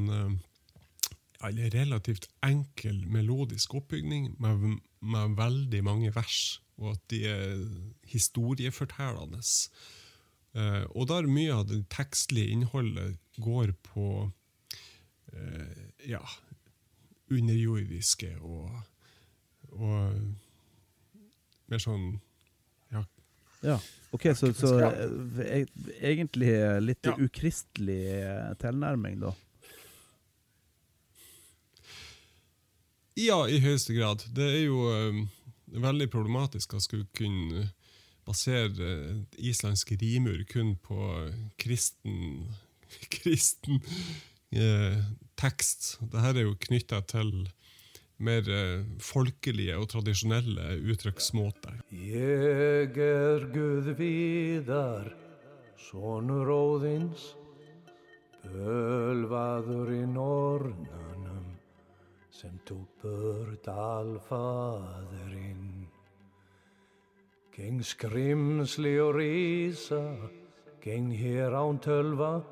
eller 1.44 1.70
relativt 1.74 2.28
enkel 2.46 3.02
melodisk 3.12 3.74
oppbygning 3.76 4.36
med, 4.40 4.78
med 5.02 5.36
veldig 5.38 5.82
mange 5.84 6.12
vers, 6.16 6.62
og 6.78 6.94
at 6.96 7.02
de 7.12 7.20
er 7.30 7.66
historiefortellende. 8.10 9.42
Eh, 10.56 10.84
og 10.96 11.08
der 11.10 11.28
mye 11.30 11.54
av 11.56 11.68
det 11.70 11.82
tekstlige 11.94 12.54
innholdet 12.54 13.18
går 13.42 13.74
på 13.90 14.08
eh, 15.34 15.84
ja, 16.10 16.22
underjordiske 17.34 18.36
og, 18.42 18.70
og 19.74 20.20
mer 21.72 21.82
sånn 21.82 22.08
ja, 22.94 23.02
Ja, 23.64 23.78
ok, 24.14 24.28
så, 24.38 24.52
så 24.54 24.74
eh, 24.92 25.64
e- 25.64 25.88
egentlig 26.04 26.52
litt 26.84 27.08
Ja. 27.10 27.16
ukristelig 27.18 28.02
eh, 28.20 28.54
tilnærming, 28.62 29.22
da. 29.24 29.34
Ja, 33.20 33.44
i 33.46 33.60
høyeste 33.62 33.94
grad. 33.94 34.24
Det 34.34 34.46
er 34.46 34.62
jo 34.66 34.88
um, 34.90 35.24
veldig 35.70 36.10
problematisk 36.14 36.74
å 36.74 36.82
skulle 36.82 37.06
kunne 37.14 37.68
basere 38.26 38.88
eh, 38.88 39.18
islandsk 39.52 39.92
rimur 40.00 40.40
kun 40.50 40.76
på 40.82 40.98
kristen, 41.60 42.48
kristen 43.18 43.82
eh, 44.56 44.98
tekst. 45.40 45.98
Dette 46.02 46.32
er 46.32 46.48
jo 46.48 46.56
knytta 46.68 47.02
til 47.12 47.34
mer 48.24 48.48
eh, 48.48 48.86
folkelige 49.04 49.78
og 49.78 49.90
tradisjonelle 49.92 50.80
uttrykksmåter. 50.94 51.82
Jeg 51.92 52.94
er 52.98 53.48
Gud 53.54 53.94
Vidar, 54.00 55.12
sonur 55.90 56.54
óðins, 56.54 57.34
bølvader 58.44 59.94
i 60.00 60.06
nornunum, 60.08 61.13
sem 62.44 62.58
tók 62.68 62.90
börn 63.00 63.56
alfaðurinn. 63.72 65.88
Geng 67.56 67.80
skrimsli 67.88 68.98
og 69.00 69.16
risa, 69.16 70.02
geng 70.84 71.14
hér 71.16 71.56
án 71.56 71.80
tölva, 71.80 72.44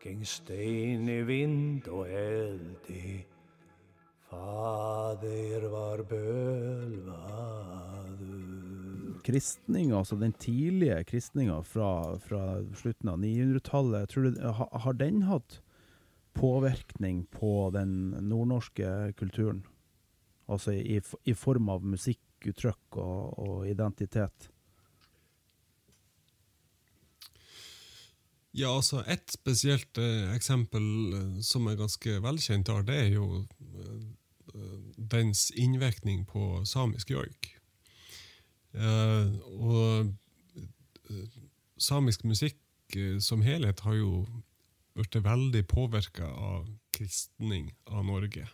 geng 0.00 0.24
steini, 0.24 1.20
vind 1.28 1.90
og 1.92 2.08
eldi, 2.08 3.20
Fader 4.30 5.66
var 5.68 6.00
bölvaður. 6.08 7.20
Kristninga, 9.28 9.98
altså 9.98 10.16
den 10.16 10.32
tidlige 10.40 11.04
kristninga 11.04 11.60
fra, 11.68 12.16
fra 12.16 12.64
slutten 12.80 13.12
av 13.12 13.20
900-tallet, 13.20 14.08
tror 14.08 14.32
har 14.86 14.96
den 14.96 15.28
hatt 15.28 15.60
påvirkning 16.34 17.26
på 17.30 17.70
den 17.74 18.14
nordnorske 18.28 19.12
kulturen? 19.18 19.64
Altså 20.48 20.74
i, 20.76 21.00
i 21.24 21.34
form 21.38 21.70
av 21.72 21.84
musikkuttrykk 21.86 22.98
og, 23.00 23.38
og 23.38 23.68
identitet? 23.70 24.48
Ja, 28.52 28.68
altså 28.68 29.00
Et 29.08 29.32
spesielt 29.32 29.96
eh, 29.98 30.34
eksempel 30.34 30.84
eh, 31.16 31.38
som 31.40 31.66
er 31.70 31.78
ganske 31.80 32.18
velkjent, 32.20 32.68
her, 32.68 32.84
det 32.84 32.98
er 33.06 33.08
jo 33.14 33.28
eh, 33.40 34.10
dens 34.96 35.48
innvirkning 35.56 36.26
på 36.28 36.60
samisk 36.68 37.14
joik. 37.14 37.54
Eh, 38.76 39.32
og 39.56 40.12
eh, 41.08 41.40
samisk 41.80 42.24
musikk 42.28 42.60
eh, 42.96 43.16
som 43.20 43.40
helhet 43.44 43.80
har 43.86 43.96
jo 43.96 44.26
blitt 44.94 45.16
veldig 45.24 45.62
påvirka 45.68 46.26
av 46.28 46.66
kristning 46.92 47.70
av 47.86 48.04
Norge. 48.04 48.48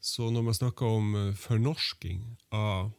Så 0.00 0.30
når 0.30 0.42
man 0.48 0.56
snakker 0.56 0.86
om 0.86 1.14
eh, 1.16 1.30
fornorsking 1.38 2.26
av 2.54 2.92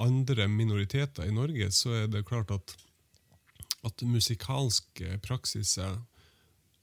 andre 0.00 0.48
minoriteter 0.48 1.28
i 1.28 1.34
Norge, 1.34 1.70
så 1.72 1.94
er 2.02 2.10
det 2.10 2.26
klart 2.28 2.50
at 2.54 2.76
at 3.84 4.00
musikalske 4.08 5.18
praksiser 5.20 5.98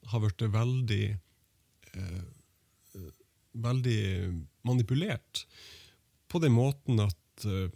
har 0.06 0.20
blitt 0.22 0.44
veldig 0.54 1.06
eh, 1.10 2.22
veldig 3.52 4.02
manipulert. 4.62 5.46
På 6.28 6.38
den 6.38 6.54
måten 6.56 7.00
at 7.00 7.44
eh, 7.44 7.70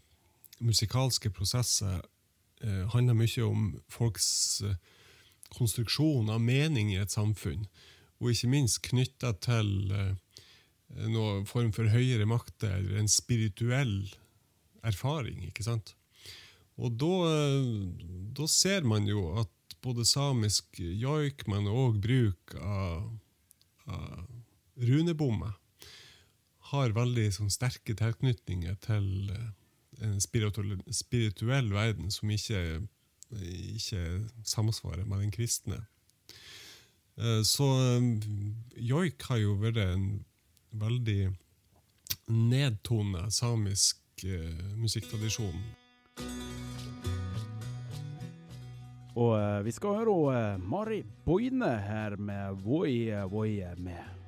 musikalske 0.58 1.30
prosesser 1.30 2.00
eh, 2.62 2.84
handler 2.92 3.18
mye 3.18 3.44
om 3.44 3.66
folks 3.92 4.62
eh, 4.64 4.76
konstruksjon 5.54 6.30
av 6.32 6.40
mening 6.42 6.92
i 6.94 7.00
et 7.02 7.14
samfunn, 7.14 7.66
og 8.20 8.32
ikke 8.32 8.50
minst 8.52 8.80
knytta 8.86 9.34
til 9.44 9.92
eh, 9.92 10.14
noen 11.12 11.46
form 11.48 11.72
for 11.76 11.90
høyere 11.92 12.28
makter, 12.28 12.78
eller 12.78 13.00
en 13.00 13.10
spirituell 13.10 13.98
erfaring. 14.86 15.44
ikke 15.48 15.66
sant? 15.66 15.94
Og 16.76 16.96
da, 17.00 17.12
da 18.36 18.46
ser 18.50 18.84
man 18.88 19.06
jo 19.08 19.30
at 19.40 19.52
både 19.84 20.04
samisk 20.08 20.80
joik, 20.80 21.46
men 21.50 21.68
òg 21.70 22.00
bruk 22.02 22.56
av, 22.60 23.06
av 23.88 24.26
runebommer, 24.76 25.54
har 26.72 26.96
veldig 26.96 27.28
sånn, 27.34 27.52
sterke 27.52 27.94
tilknytninger 27.96 28.74
til 28.82 29.30
eh, 29.30 29.50
en 30.02 30.18
spirituell, 30.20 30.80
spirituell 30.92 31.70
verden 31.72 32.10
som 32.12 32.30
ikke, 32.32 32.82
ikke 33.34 34.28
samsvarer 34.44 35.04
med 35.04 35.20
den 35.20 35.30
kristne. 35.34 35.86
Eh, 37.18 37.42
Så 37.42 37.64
eh, 37.64 38.02
joik 38.76 39.22
har 39.28 39.40
jo 39.40 39.56
vært 39.60 39.80
en 39.80 40.24
veldig 40.76 41.32
nedtone 42.28 43.30
samisk 43.30 44.24
eh, 44.24 44.76
musikktradisjon. 44.76 45.58
Og 49.16 49.64
vi 49.64 49.72
skal 49.72 49.96
høre 49.96 50.58
Mari 50.60 51.00
Boine 51.24 51.70
her 51.80 52.18
med 52.20 52.60
Voi 52.60 53.08
Voi 53.32 53.64
med. 53.80 54.25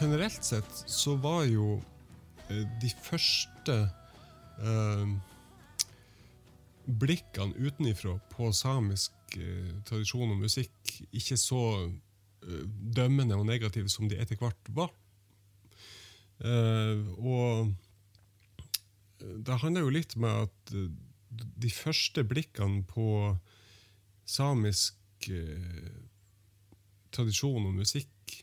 Generelt 0.00 0.44
sett 0.44 0.82
så 0.86 1.16
var 1.16 1.44
jo 1.48 1.76
eh, 2.48 2.64
de 2.82 2.90
første 3.02 3.76
eh, 4.60 5.14
blikkene 6.86 7.56
utenifra 7.56 8.16
på 8.32 8.50
samisk 8.54 9.38
eh, 9.40 9.72
tradisjon 9.88 10.34
og 10.34 10.42
musikk 10.44 10.92
ikke 11.16 11.38
så 11.40 11.62
eh, 11.86 12.64
dømmende 12.98 13.38
og 13.38 13.46
negative 13.48 13.90
som 13.92 14.08
de 14.10 14.20
etter 14.20 14.38
hvert 14.40 14.70
var. 14.76 14.92
Eh, 16.44 17.00
og 17.16 17.72
det 19.20 19.60
handler 19.62 19.86
jo 19.86 19.94
litt 19.96 20.16
med 20.20 20.46
at 20.46 20.74
eh, 20.76 20.90
de 21.36 21.70
første 21.72 22.24
blikkene 22.24 22.84
på 22.88 23.08
samisk 24.28 25.30
eh, 25.30 25.96
tradisjon 27.16 27.64
og 27.68 27.80
musikk 27.80 28.36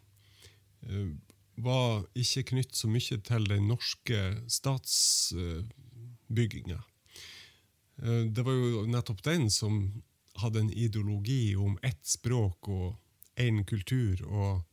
eh, 0.87 1.13
var 1.55 2.05
ikke 2.17 2.43
knytt 2.53 2.75
så 2.75 2.87
mye 2.89 3.17
til 3.21 3.49
den 3.49 3.67
norske 3.69 4.41
statsbygginga. 4.49 6.79
Eh, 8.01 8.25
Det 8.33 8.45
var 8.45 8.53
jo 8.53 8.85
nettopp 8.87 9.23
den 9.23 9.49
som 9.49 10.03
hadde 10.41 10.59
en 10.59 10.73
ideologi 10.73 11.55
om 11.55 11.77
ett 11.83 12.07
språk 12.07 12.67
og 12.67 12.95
én 13.37 13.63
kultur 13.65 14.25
og 14.25 14.63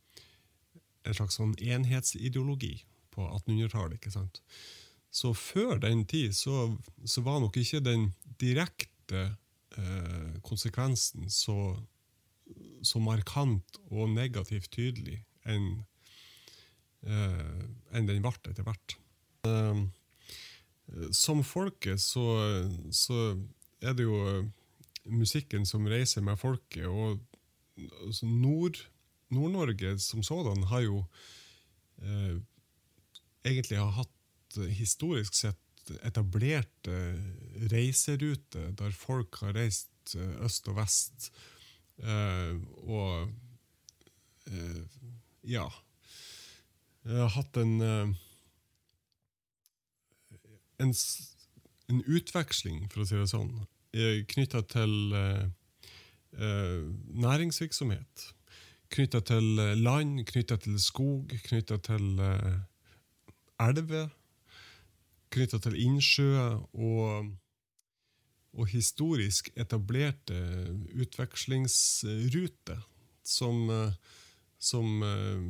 en 1.05 1.13
slags 1.13 1.35
sånn 1.37 1.55
enhetsideologi 1.57 2.85
på 3.11 3.21
1800-tallet. 3.27 3.93
ikke 3.93 4.11
sant? 4.11 4.41
Så 5.11 5.33
før 5.33 5.77
den 5.77 6.05
tid 6.05 6.35
så, 6.35 6.77
så 7.05 7.21
var 7.21 7.39
nok 7.39 7.57
ikke 7.57 7.79
den 7.83 8.13
direkte 8.39 9.35
eh, 9.77 10.39
konsekvensen 10.41 11.29
så, 11.29 11.77
så 12.81 12.99
markant 12.99 13.77
og 13.91 14.09
negativt 14.09 14.71
tydelig 14.71 15.25
enn 15.45 15.85
enn 17.01 18.07
den 18.07 18.21
ble 18.21 18.31
etter 18.51 18.65
hvert. 18.67 18.95
Eh, 19.47 19.81
som 21.15 21.43
folket 21.43 22.01
så, 22.01 22.25
så 22.91 23.17
er 23.81 23.95
det 23.97 24.05
jo 24.05 24.17
eh, 24.29 24.47
musikken 25.09 25.65
som 25.65 25.87
reiser 25.89 26.23
med 26.25 26.39
folket, 26.39 26.85
og 26.85 27.21
altså 28.05 28.27
Nord, 28.27 28.77
Nord-Norge 29.33 29.95
som 30.03 30.23
sådan 30.23 30.67
har 30.69 30.83
jo 30.85 31.03
eh, 32.03 32.37
egentlig 33.47 33.79
har 33.79 33.95
hatt 34.01 34.59
eh, 34.59 34.71
historisk 34.77 35.37
sett 35.37 35.57
etablerte 36.05 36.97
reiseruter 37.71 38.71
der 38.77 38.93
folk 38.95 39.39
har 39.41 39.55
reist 39.57 40.15
eh, 40.15 40.35
øst 40.45 40.67
og 40.71 40.77
vest. 40.77 41.31
Eh, 42.01 42.59
og 42.83 43.31
eh, 44.51 44.83
ja 45.47 45.65
Jeg 47.05 47.17
har 47.17 47.33
hatt 47.33 47.57
en 47.57 47.81
eh, 47.81 48.11
en, 50.81 50.93
en 51.89 52.03
utveksling, 52.07 52.85
for 52.91 53.03
å 53.03 53.07
si 53.07 53.17
det 53.19 53.29
sånn, 53.31 53.51
knytta 54.31 54.63
til 54.71 54.95
eh, 55.17 55.43
eh, 56.37 56.79
næringsvirksomhet. 57.25 58.27
Knytta 58.91 59.21
til 59.27 59.59
eh, 59.61 59.75
land, 59.79 60.23
knytta 60.29 60.57
til 60.63 60.79
skog, 60.81 61.33
knytta 61.47 61.79
til 61.85 62.21
eh, 62.23 62.57
elver. 63.67 64.09
Knytta 65.31 65.61
til 65.63 65.77
innsjøer 65.79 66.57
og, 66.75 67.29
og 68.51 68.71
historisk 68.71 69.47
etablerte 69.55 70.39
utvekslingsruter 70.99 72.81
som, 73.23 73.69
eh, 73.71 73.93
som, 74.59 75.03
eh, 75.07 75.45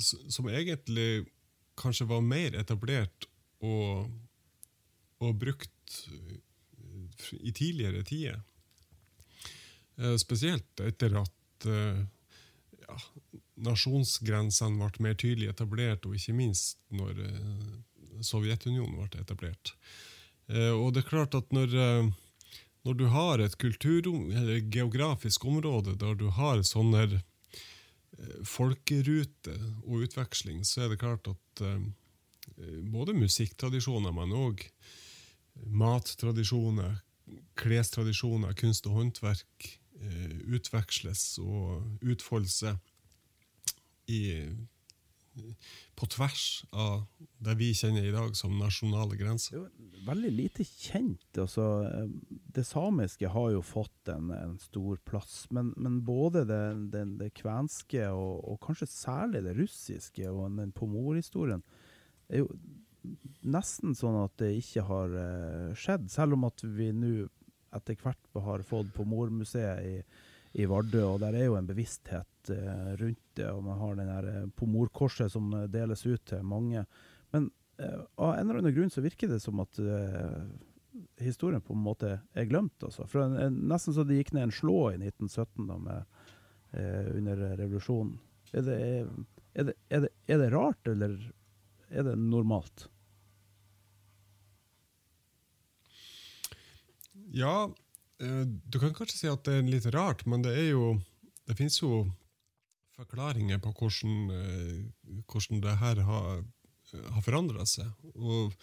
som 0.00 0.48
egentlig 0.48 1.24
kanskje 1.78 2.06
var 2.06 2.22
mer 2.24 2.54
etablert 2.58 3.26
og, 3.64 4.10
og 5.22 5.36
brukt 5.40 6.00
eh, 6.10 6.40
i 7.40 7.52
tidligere 7.52 8.02
tider. 8.06 8.40
Eh, 9.98 10.16
Spesielt 10.20 10.82
etter 10.84 11.16
at 11.22 11.68
eh, 11.70 12.02
ja, 12.84 12.98
nasjonsgrensene 13.68 14.78
ble 14.78 15.06
mer 15.08 15.18
tydelig 15.18 15.50
etablert, 15.52 16.06
og 16.06 16.18
ikke 16.18 16.36
minst 16.36 16.82
når 16.94 17.22
Sovjetunionen 18.24 18.98
ble 18.98 19.22
etablert. 19.22 19.72
Og 20.52 20.90
det 20.92 21.00
er 21.00 21.08
klart 21.08 21.34
at 21.38 21.54
når, 21.56 21.72
når 22.84 22.96
du 22.98 23.06
har 23.08 23.40
et 23.40 23.54
eller 23.64 24.58
geografisk 24.68 25.46
område 25.48 25.94
der 25.96 26.18
du 26.20 26.26
har 26.36 26.60
sånne 26.68 27.22
folkerute 28.46 29.54
og 29.84 30.04
utveksling, 30.06 30.62
så 30.66 30.84
er 30.84 30.92
det 30.92 31.00
klart 31.02 31.28
at 31.30 31.64
eh, 31.64 31.86
både 32.92 33.16
musikktradisjoner, 33.16 34.14
men 34.14 34.34
òg 34.36 34.66
mattradisjoner, 35.70 36.98
klestradisjoner, 37.58 38.54
kunst 38.58 38.86
og 38.90 38.98
håndverk 38.98 39.68
eh, 40.00 40.36
utveksles 40.54 41.38
og 41.42 42.04
utfolder 42.04 42.52
seg 42.52 43.74
i, 44.10 44.20
på 45.98 46.08
tvers 46.14 46.64
av 46.72 47.04
det 47.44 47.54
vi 47.60 47.70
kjenner 47.76 48.06
i 48.06 48.12
dag 48.14 48.36
som 48.38 48.54
nasjonale 48.58 49.18
grenser. 49.20 49.66
Er 49.66 50.04
veldig 50.06 50.32
lite 50.34 50.66
kjent. 50.66 51.26
Altså, 51.38 51.66
eh, 51.88 52.12
det 52.54 52.66
samiske 52.68 53.30
har 53.34 53.50
jo 53.54 53.64
fått 53.64 54.12
en, 54.12 54.30
en 54.34 54.58
stor 54.62 55.00
plass, 55.08 55.44
men, 55.50 55.72
men 55.76 56.00
både 56.06 56.44
det, 56.48 56.62
det, 56.94 57.04
det 57.20 57.32
kvenske 57.40 58.08
og, 58.12 58.44
og 58.52 58.60
kanskje 58.64 58.90
særlig 58.90 59.44
det 59.46 59.56
russiske 59.58 60.30
og 60.30 60.58
den 60.60 60.74
pomorhistorien 60.76 61.64
er 62.28 62.44
jo 62.44 62.50
nesten 63.44 63.96
sånn 63.96 64.16
at 64.22 64.36
det 64.40 64.54
ikke 64.60 64.84
har 64.88 65.16
eh, 65.20 65.72
skjedd, 65.76 66.08
selv 66.12 66.38
om 66.38 66.46
at 66.48 66.64
vi 66.64 66.88
nå 66.96 67.26
etter 67.74 67.98
hvert 68.00 68.38
har 68.46 68.62
fått 68.66 68.92
Pomormuseet 68.94 69.84
i, 69.84 69.96
i 70.54 70.66
Vardø, 70.70 71.02
og 71.08 71.18
der 71.22 71.34
er 71.34 71.48
jo 71.48 71.56
en 71.58 71.66
bevissthet 71.66 72.50
eh, 72.54 72.90
rundt 73.00 73.22
det, 73.34 73.48
og 73.50 73.64
man 73.66 73.80
har 73.80 73.96
den 73.98 74.10
her 74.12 74.28
eh, 74.30 74.44
pomorkorset 74.54 75.32
som 75.32 75.50
eh, 75.56 75.66
deles 75.70 76.04
ut 76.06 76.22
til 76.30 76.44
mange. 76.46 76.84
Men 77.34 77.50
av 77.74 78.36
en 78.36 78.44
eller 78.44 78.60
annen 78.60 78.74
grunn 78.76 78.92
så 78.94 79.02
virker 79.02 79.32
det 79.32 79.40
som 79.42 79.58
at 79.58 79.80
historien 81.18 81.58
på 81.58 81.74
en 81.74 81.80
måte 81.82 82.10
er 82.38 82.46
glemt. 82.46 82.76
Altså. 82.86 83.02
For 83.10 83.24
en, 83.24 83.34
en, 83.34 83.56
nesten 83.66 83.96
så 83.96 84.04
det 84.06 84.20
gikk 84.20 84.30
ned 84.36 84.46
en 84.46 84.54
slå 84.54 84.76
i 84.92 85.00
1917 85.00 85.66
da, 85.66 85.78
med, 85.82 86.20
under 87.18 87.42
revolusjonen. 87.58 88.14
Er 88.54 88.62
det, 88.68 88.76
er, 88.78 89.66
det, 89.66 89.74
er, 89.90 90.04
det, 90.06 90.12
er 90.30 90.38
det 90.44 90.52
rart, 90.54 90.86
eller 90.86 91.18
er 91.90 92.06
det 92.06 92.14
normalt? 92.22 92.86
Ja, 97.34 97.66
du 98.18 98.78
kan 98.78 98.94
kanskje 98.94 99.18
si 99.18 99.28
at 99.30 99.42
det 99.46 99.56
er 99.58 99.66
litt 99.66 99.86
rart, 99.94 100.22
men 100.30 100.44
det 100.44 100.52
er 100.54 100.68
jo 100.70 100.94
Det 101.44 101.56
finnes 101.58 101.76
jo 101.76 102.06
forklaringer 102.96 103.58
på 103.60 103.72
hvordan, 103.76 104.30
eh, 104.32 105.20
hvordan 105.28 105.60
det 105.60 105.76
her 105.76 106.00
har, 106.06 106.44
har 107.10 107.24
forandra 107.26 107.66
seg. 107.68 107.90
Og 108.14 108.54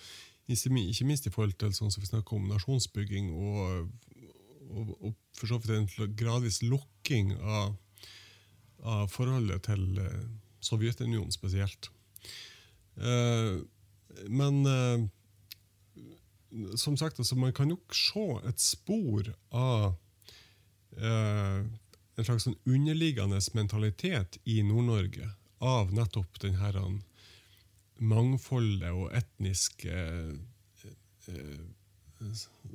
ikke 0.52 1.06
minst 1.06 1.28
i 1.28 1.34
forhold 1.34 1.54
til 1.60 1.74
sånn 1.76 1.92
som 1.92 2.02
vi 2.02 2.10
snakker 2.10 2.36
om 2.36 2.48
nasjonsbygging 2.50 3.32
og, 3.36 3.92
og, 4.72 4.94
og 4.98 5.14
for 5.38 5.52
så 5.52 5.60
vidt 5.62 5.76
en 5.76 6.16
gradvis 6.18 6.62
lukking 6.64 7.36
av, 7.38 7.76
av 8.82 9.08
forholdet 9.12 9.68
til 9.68 10.02
eh, 10.02 10.26
Sovjetunionen 10.62 11.32
spesielt. 11.34 11.92
Eh, 12.98 13.62
men 14.30 14.66
eh, 14.66 15.08
som 16.76 16.98
sagt, 16.98 17.20
altså, 17.20 17.36
man 17.40 17.54
kan 17.56 17.70
jo 17.72 17.78
se 17.96 18.24
et 18.50 18.60
spor 18.60 19.30
av 19.56 19.94
eh, 20.98 21.62
en 22.20 22.26
slags 22.28 22.44
sånn 22.48 22.58
underliggende 22.68 23.40
mentalitet 23.56 24.38
i 24.46 24.60
Nord-Norge 24.68 25.30
av 25.64 25.94
nettopp 25.96 26.40
den 26.44 26.58
her 26.60 26.76
mangfoldet 28.02 28.92
og 28.92 29.12
etniske 29.16 29.94
eh, 31.30 31.62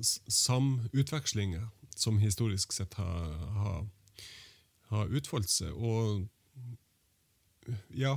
s- 0.00 0.20
samutvekslinger 0.30 1.66
som 1.96 2.18
historisk 2.22 2.72
sett 2.76 2.94
har, 3.00 3.32
har, 3.58 3.86
har 4.92 5.12
utfoldt 5.18 5.50
seg. 5.50 5.72
Og 5.74 6.26
ja, 7.96 8.14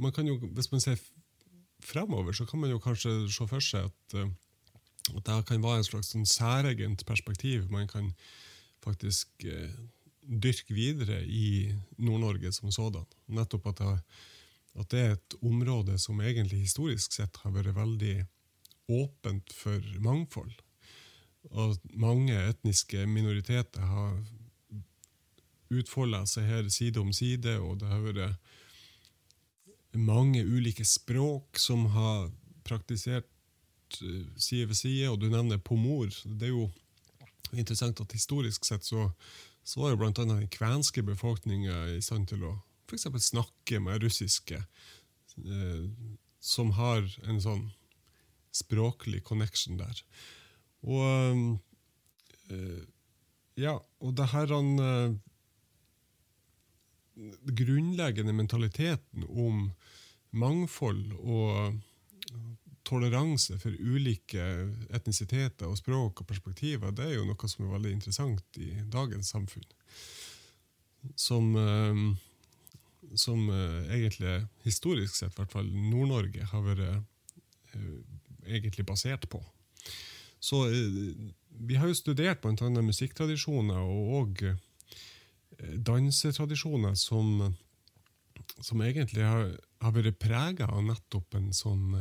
man 0.00 0.12
jo, 0.30 0.38
hvis 0.56 0.70
man 0.72 0.80
ser 0.82 0.98
fremover, 1.84 2.32
så 2.32 2.46
kan 2.48 2.62
man 2.62 2.70
jo 2.72 2.80
kanskje 2.80 3.12
se 3.28 3.46
for 3.50 3.60
seg 3.64 3.90
at 3.90 4.14
eh, 4.20 4.30
at 5.12 5.24
det 5.28 5.40
kan 5.48 5.62
være 5.64 5.82
en 5.82 5.88
slags 5.90 6.12
sånn 6.14 6.28
særegent 6.28 7.04
perspektiv 7.08 7.68
man 7.72 7.88
kan 7.90 8.12
faktisk 8.84 9.44
eh, 9.44 9.72
dyrke 10.24 10.74
videre 10.76 11.20
i 11.24 11.74
Nord-Norge 12.00 12.52
som 12.52 12.72
sådan. 12.72 13.04
Nettopp 13.26 13.66
at 13.72 13.82
det, 13.82 13.98
at 14.80 14.90
det 14.92 15.00
er 15.00 15.16
et 15.16 15.36
område 15.44 15.98
som 16.00 16.20
egentlig 16.20 16.64
historisk 16.64 17.12
sett 17.16 17.36
har 17.42 17.52
vært 17.54 17.76
veldig 17.76 18.16
åpent 18.92 19.52
for 19.56 19.80
mangfold. 20.04 20.52
Og 21.52 21.76
mange 21.92 22.36
etniske 22.40 23.04
minoriteter 23.08 23.84
har 23.84 24.16
utfolda 25.74 26.24
seg 26.28 26.48
her 26.48 26.68
side 26.72 27.00
om 27.00 27.12
side, 27.12 27.58
og 27.60 27.80
det 27.80 27.88
har 27.90 28.04
vært 28.04 28.36
mange 29.94 30.42
ulike 30.42 30.84
språk 30.88 31.58
som 31.60 31.86
har 31.94 32.30
praktisert 32.66 33.28
eh, 34.02 34.26
side 34.36 34.68
ved 34.70 34.78
side, 34.78 35.08
og 35.10 35.20
du 35.20 35.28
nevner 35.28 35.58
pomor. 35.58 36.10
Det 36.24 36.48
er 36.48 36.54
jo 36.54 36.68
interessant 37.52 38.00
at 38.00 38.12
historisk 38.12 38.64
sett 38.64 38.84
så, 38.84 39.10
så 39.64 39.80
var 39.80 39.94
jo 39.94 40.04
annet 40.04 40.22
den 40.24 40.48
kvenske 40.52 41.02
befolkninga 41.06 41.94
i 41.94 42.00
stand 42.02 42.28
til 42.32 42.46
å 42.48 42.54
eksempel 42.94 43.22
snakke 43.22 43.80
med 43.82 44.02
russiske, 44.02 44.64
eh, 45.44 45.84
som 46.40 46.74
har 46.78 47.06
en 47.28 47.40
sånn 47.42 47.68
språklig 48.54 49.24
connection 49.26 49.78
der. 49.80 50.02
Og 50.84 51.58
eh, 52.52 52.82
ja, 53.60 53.78
og 54.02 54.16
det 54.18 54.28
her 54.34 54.50
han 54.52 54.70
eh, 54.82 55.16
grunnleggende 57.54 58.34
mentaliteten 58.34 59.26
om 59.30 59.68
mangfold 60.34 61.12
og 61.22 61.78
toleranse 62.84 63.56
for 63.62 63.74
ulike 63.80 64.44
etnisiteter 64.94 65.70
og 65.70 65.78
språk 65.80 66.22
og 66.22 66.28
perspektiver, 66.28 66.92
det 66.92 67.08
er 67.08 67.16
jo 67.16 67.26
noe 67.28 67.48
som 67.50 67.66
er 67.66 67.74
veldig 67.78 67.94
interessant 67.96 68.60
i 68.60 68.70
dagens 68.92 69.32
samfunn. 69.34 69.66
som, 71.16 71.56
eh, 71.56 71.94
som 73.14 73.50
eh, 73.50 73.94
egentlig, 73.94 74.46
historisk 74.62 75.14
sett, 75.16 75.34
i 75.34 75.36
hvert 75.36 75.52
fall 75.52 75.68
Nord-Norge, 75.68 76.46
har 76.48 76.62
vært 76.64 76.86
eh, 77.74 77.98
egentlig 78.46 78.86
basert 78.88 79.28
på. 79.28 79.42
Så 80.40 80.62
vi 81.48 81.76
har 81.76 81.88
jo 81.88 81.96
studert 81.96 82.40
bl.a. 82.40 82.68
musikktradisjoner 82.68 83.80
og 83.80 84.16
og 84.18 84.42
dansetradisjoner 85.86 86.96
som, 86.98 87.54
som 88.60 88.82
egentlig 88.84 89.24
har, 89.24 89.54
har 89.80 89.94
vært 89.94 90.18
prega 90.20 90.68
av 90.68 90.82
nettopp 90.84 91.36
en 91.38 91.52
sånn 91.56 91.94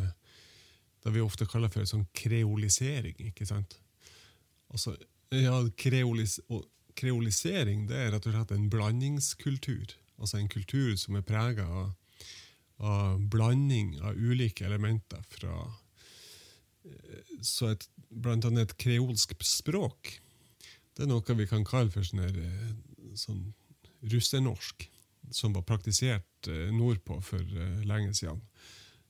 Det 1.04 1.12
vi 1.12 1.24
ofte 1.24 1.48
kaller 1.50 1.72
for 1.72 1.88
sånn 1.88 2.06
kreolisering. 2.16 3.18
ikke 3.30 3.48
sant? 3.48 3.78
Altså, 4.72 4.96
ja, 5.34 5.58
kreolis, 5.78 6.40
kreolisering 6.96 7.88
det 7.90 8.00
er 8.00 8.12
rett 8.14 8.28
og 8.30 8.36
slett 8.36 8.56
en 8.56 8.70
blandingskultur. 8.72 9.98
Altså 10.18 10.40
en 10.40 10.50
kultur 10.52 10.96
som 11.00 11.18
er 11.18 11.26
prega 11.28 11.66
av, 11.68 11.94
av 12.80 13.24
blanding 13.34 13.98
av 14.02 14.16
ulike 14.16 14.66
elementer 14.66 15.24
fra 15.30 15.56
eh, 16.86 17.34
Så 17.42 17.74
et, 17.74 17.88
blant 18.10 18.46
annet 18.46 18.72
et 18.72 18.78
kreolsk 18.80 19.36
språk 19.44 20.20
det 20.94 21.06
er 21.06 21.10
noe 21.10 21.38
vi 21.38 21.50
kan 21.50 21.66
kalle 21.66 21.92
for 21.94 22.06
sånn, 22.06 22.22
her, 22.22 22.36
eh, 22.38 23.14
sånn 23.18 23.46
russenorsk, 24.12 24.88
som 25.34 25.56
var 25.56 25.66
praktisert 25.66 26.50
eh, 26.52 26.70
nordpå 26.74 27.20
for 27.26 27.42
lenge 27.88 28.14
siden. 28.18 28.42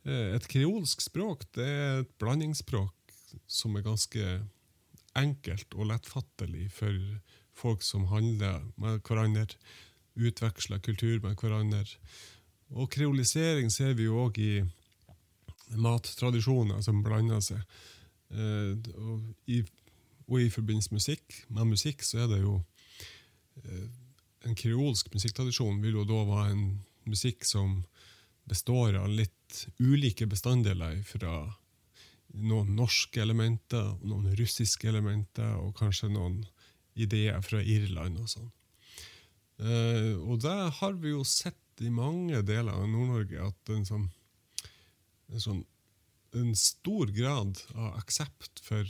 Eh, 0.06 0.36
Et 0.36 0.48
kreolsk 0.48 1.02
språk 1.02 1.46
det 1.56 1.68
er 1.68 2.02
et 2.02 2.12
blandingsspråk 2.20 3.16
som 3.48 3.76
er 3.78 3.86
ganske 3.86 4.42
enkelt 5.18 5.76
og 5.78 5.90
lettfattelig 5.92 6.70
for 6.74 6.98
folk 7.54 7.84
som 7.86 8.10
handler 8.10 8.64
med 8.82 9.02
hverandre, 9.06 9.48
utveksler 10.18 10.82
kultur 10.84 11.22
med 11.22 11.38
hverandre. 11.38 11.86
Og 12.74 12.90
kreolisering 12.90 13.70
ser 13.72 13.94
vi 13.98 14.08
jo 14.08 14.26
òg 14.26 14.40
i 14.42 14.54
mattradisjoner 15.78 16.82
som 16.86 17.04
blander 17.06 17.42
seg. 17.46 17.62
Eh, 18.34 18.74
og, 18.98 19.24
i, 19.48 19.62
og 20.28 20.40
i 20.42 20.50
forbindelse 20.54 20.94
musikk, 20.94 21.44
med 21.50 21.70
musikk 21.74 22.04
så 22.06 22.26
er 22.26 22.32
det 22.34 22.42
jo 22.44 22.62
eh, 23.64 23.92
En 24.44 24.58
kreolsk 24.60 25.08
musikktradisjon 25.14 25.78
vil 25.80 25.96
jo 25.96 26.02
da 26.04 26.18
være 26.28 26.50
en 26.52 26.64
musikk 27.08 27.46
som 27.48 27.78
består 28.50 28.98
av 29.00 29.10
litt 29.10 29.66
ulike 29.80 30.28
bestanddeler 30.30 31.00
fra 31.08 31.36
noen 32.34 32.74
norske 32.76 33.22
elementer, 33.22 33.94
noen 34.02 34.34
russiske 34.38 34.90
elementer 34.90 35.54
og 35.60 35.76
kanskje 35.78 36.10
noen 36.12 36.42
ideer 36.94 37.42
fra 37.46 37.62
Irland 37.62 38.20
og 38.22 38.32
sånn. 38.32 38.50
Eh, 39.62 40.14
og 40.18 40.42
det 40.44 40.58
har 40.80 40.98
vi 41.02 41.14
jo 41.14 41.22
sett 41.28 41.60
i 41.82 41.92
mange 41.94 42.42
deler 42.46 42.74
av 42.74 42.90
Nord-Norge 42.90 43.50
at 43.50 43.74
en 43.74 43.86
sånn, 43.86 44.10
en 45.30 45.44
sånn 45.44 45.64
en 46.34 46.56
stor 46.58 47.12
grad 47.14 47.60
av 47.78 48.00
aksept 48.00 48.62
for 48.66 48.90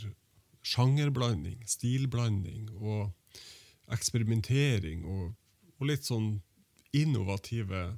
sjangerblanding, 0.63 1.60
stilblanding 1.68 2.70
og 2.80 3.12
eksperimentering 3.92 5.04
og, 5.04 5.34
og 5.76 5.89
litt 5.89 6.08
sånn 6.08 6.38
innovative 6.96 7.98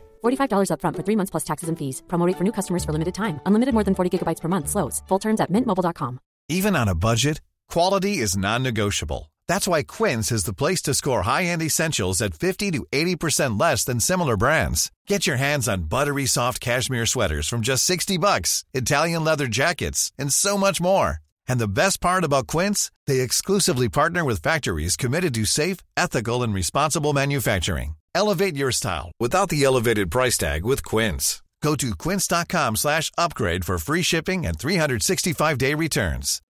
$45 0.21 0.69
upfront 0.73 0.95
for 0.97 1.03
three 1.03 1.15
months 1.15 1.31
plus 1.31 1.43
taxes 1.43 1.69
and 1.69 1.77
fees. 1.77 2.03
Promo 2.07 2.27
rate 2.27 2.37
for 2.37 2.43
new 2.43 2.51
customers 2.59 2.83
for 2.85 2.91
limited 2.91 3.15
time. 3.15 3.39
Unlimited 3.45 3.73
more 3.73 3.83
than 3.83 3.95
40 3.95 4.17
gigabytes 4.17 4.41
per 4.41 4.49
month. 4.49 4.69
Slows. 4.69 5.01
Full 5.07 5.19
terms 5.19 5.41
at 5.41 5.51
mintmobile.com. 5.51 6.19
Even 6.49 6.75
on 6.75 6.87
a 6.89 6.95
budget, 6.95 7.41
quality 7.69 8.17
is 8.17 8.35
non-negotiable. 8.35 9.31
That's 9.47 9.67
why 9.67 9.83
Quince 9.83 10.31
is 10.31 10.43
the 10.45 10.53
place 10.53 10.81
to 10.83 10.93
score 10.93 11.23
high-end 11.23 11.61
essentials 11.61 12.21
at 12.21 12.33
50 12.33 12.71
to 12.71 12.85
80% 12.91 13.59
less 13.59 13.83
than 13.85 13.99
similar 13.99 14.37
brands. 14.37 14.91
Get 15.07 15.27
your 15.27 15.37
hands 15.37 15.67
on 15.67 15.89
buttery 15.89 16.25
soft 16.25 16.59
cashmere 16.59 17.05
sweaters 17.05 17.47
from 17.47 17.61
just 17.61 17.85
60 17.85 18.17
bucks, 18.17 18.63
Italian 18.73 19.23
leather 19.23 19.47
jackets, 19.47 20.11
and 20.17 20.33
so 20.33 20.57
much 20.57 20.81
more. 20.81 21.17
And 21.47 21.59
the 21.59 21.67
best 21.67 22.01
part 22.01 22.23
about 22.23 22.47
Quince, 22.47 22.91
they 23.07 23.19
exclusively 23.21 23.89
partner 23.89 24.23
with 24.23 24.41
factories 24.41 24.95
committed 24.97 25.33
to 25.35 25.45
safe, 25.45 25.77
ethical, 25.97 26.43
and 26.43 26.53
responsible 26.53 27.13
manufacturing. 27.13 27.95
Elevate 28.13 28.55
your 28.55 28.71
style 28.71 29.11
without 29.19 29.49
the 29.49 29.63
elevated 29.63 30.11
price 30.11 30.37
tag 30.37 30.65
with 30.65 30.83
Quince. 30.83 31.41
Go 31.61 31.75
to 31.75 31.95
quince.com 31.95 32.75
slash 32.75 33.11
upgrade 33.17 33.63
for 33.65 33.77
free 33.77 34.01
shipping 34.01 34.45
and 34.45 34.57
365-day 34.57 35.75
returns. 35.75 36.41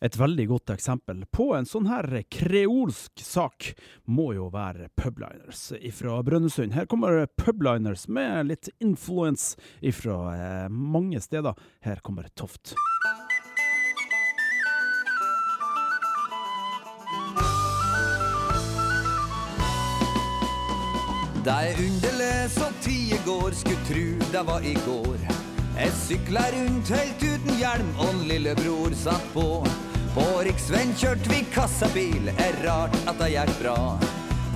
Et 0.00 0.16
veldig 0.16 0.48
godt 0.48 0.70
eksempel 0.74 1.22
på 1.30 1.46
en 1.56 1.68
sånn 1.68 1.86
her 1.88 2.08
kreolsk 2.28 3.22
sak 3.22 3.70
må 4.10 4.32
jo 4.34 4.50
være 4.52 4.90
Publiners 4.98 5.68
fra 5.94 6.18
Brønnøysund. 6.26 6.74
Her 6.74 6.90
kommer 6.90 7.24
Publiners 7.40 8.08
med 8.08 8.50
litt 8.50 8.68
influence 8.82 9.54
fra 9.94 10.18
eh, 10.34 10.66
mange 10.68 11.22
steder. 11.22 11.54
Her 11.86 12.02
kommer 12.04 12.28
Toft. 12.34 12.74
Det 21.44 21.52
er 21.52 21.76
underlig 21.76 22.50
så 22.54 22.66
tida 22.80 23.16
går, 23.26 23.52
skulle 23.52 23.82
tru 23.84 24.28
det 24.32 24.42
var 24.48 24.64
i 24.64 24.72
går. 24.86 25.18
Jeg 25.76 25.90
sykla 25.98 26.44
rundt 26.54 26.92
helt 26.94 27.24
uten 27.24 27.58
hjelm, 27.60 27.90
og 28.00 28.22
lillebror 28.30 28.94
satt 28.96 29.26
på. 29.34 29.44
På 30.14 30.24
riksveien 30.46 30.94
kjørte 30.96 31.28
vi 31.28 31.42
kassabil, 31.52 32.30
er 32.32 32.56
rart 32.64 32.96
at 33.04 33.20
det 33.20 33.28
gikk 33.34 33.52
bra. 33.58 33.76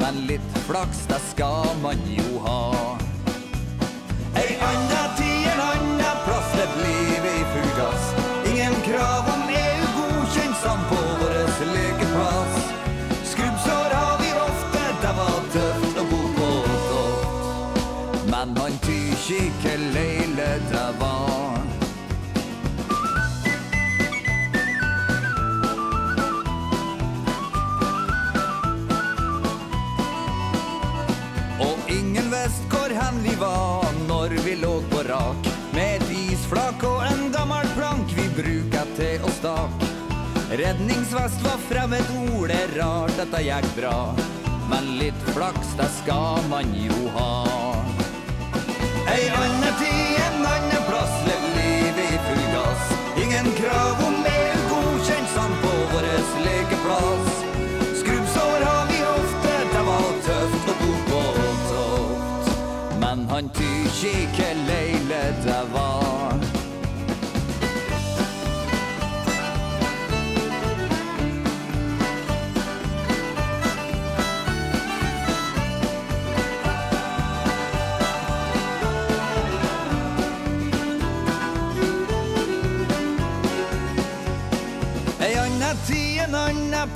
Men 0.01 0.23
litt 0.31 0.57
flaks, 0.65 1.05
det 1.13 1.21
skal 1.27 1.77
man 1.85 2.01
jo 2.09 2.41
ha. 2.47 2.97
Ei 4.41 4.57
anna 4.57 5.05
tid, 5.21 5.45
en 5.53 5.63
anna 5.67 6.17
plass, 6.25 6.57
det 6.57 6.71
blir 6.79 7.21
vi 7.27 7.37
i 7.37 7.47
full 7.53 7.71
gass. 7.83 8.28
Ikke 19.39 19.75
leile 19.95 20.49
det 20.71 20.87
var. 21.01 21.61
Og 31.59 31.91
ingen 31.93 32.31
visste 32.33 32.69
hvor 32.73 32.95
hen 33.01 33.23
vi 33.23 33.35
var 33.41 33.93
når 34.09 34.39
vi 34.47 34.57
lå 34.63 34.79
på 34.91 35.05
rak. 35.09 35.53
Med 35.75 36.01
et 36.01 36.17
isflak 36.17 36.83
og 36.89 37.05
en 37.07 37.29
gammel 37.35 37.69
plank 37.77 38.15
vi 38.19 38.27
bruka 38.41 38.87
til 38.99 39.23
å 39.23 39.35
stak. 39.39 39.87
Redningsvest 40.49 41.45
var 41.45 41.61
fremmed 41.69 42.15
ord, 42.33 42.49
det 42.49 42.63
er 42.65 42.75
rart 42.81 43.15
dette 43.19 43.37
det 43.37 43.45
gikk 43.51 43.71
bra. 43.77 43.99
Men 44.69 44.97
litt 45.01 45.29
flaks, 45.35 45.77
det 45.77 45.91
skal 46.01 46.45
man 46.49 46.73
jo 46.77 47.09
ha. 47.17 47.48
Ei 49.19 49.29
anna 49.29 49.71
tid, 49.79 50.19
en 50.27 50.47
annen 50.47 50.83
plass, 50.89 51.15
lev 51.27 51.45
livet 51.57 51.99
i 52.15 52.19
full 52.27 52.45
gass. 52.55 52.85
Ingen 53.23 53.49
krav 53.61 54.05
om 54.09 54.17
EU-godkjent 54.33 55.29
sand 55.35 55.55
på 55.63 55.73
vår 55.93 56.07
lekeplass. 56.45 57.33
Skrubbsår 58.01 58.61
har 58.69 58.87
vi 58.93 59.01
ofte, 59.17 59.57
det 59.75 59.83
var 59.91 60.09
tøft 60.29 60.71
å 60.71 60.79
bo 60.85 60.95
på 61.11 61.25
toft. 61.73 62.55
Men 63.03 63.27
han 63.35 63.51
tyr 63.59 64.07
ikke 64.15 64.55
leile 64.71 65.23
det 65.43 65.63
var. 65.75 66.28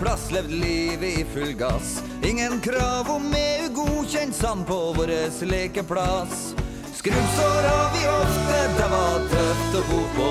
Plass, 0.02 0.30
levd 0.30 0.50
livet 0.50 1.18
i 1.18 1.24
full 1.24 1.52
gass. 1.52 2.02
Ingen 2.24 2.60
krav 2.60 3.10
om 3.10 3.34
EU-godkjent 3.34 4.34
sand 4.34 4.66
på 4.66 4.78
vår 4.96 5.12
lekeplass. 5.46 6.54
Skrubbsår 6.94 7.62
har 7.68 7.88
vi 7.94 8.02
ofte, 8.08 8.58
det 8.78 8.88
var 8.90 9.28
tøft 9.30 9.76
å 9.78 9.82
bo 9.90 10.00
på 10.16 10.28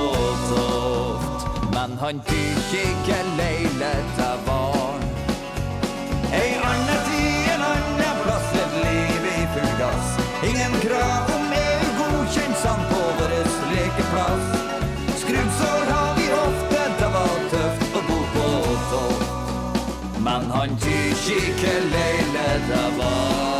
Toft. 0.50 1.48
Men 1.74 1.96
han 2.04 2.20
tyr 2.28 2.80
ikke 2.82 3.22
leiligheta 3.38 4.31
han 21.12 21.20
tyr 21.20 21.36
ikke 21.36 23.51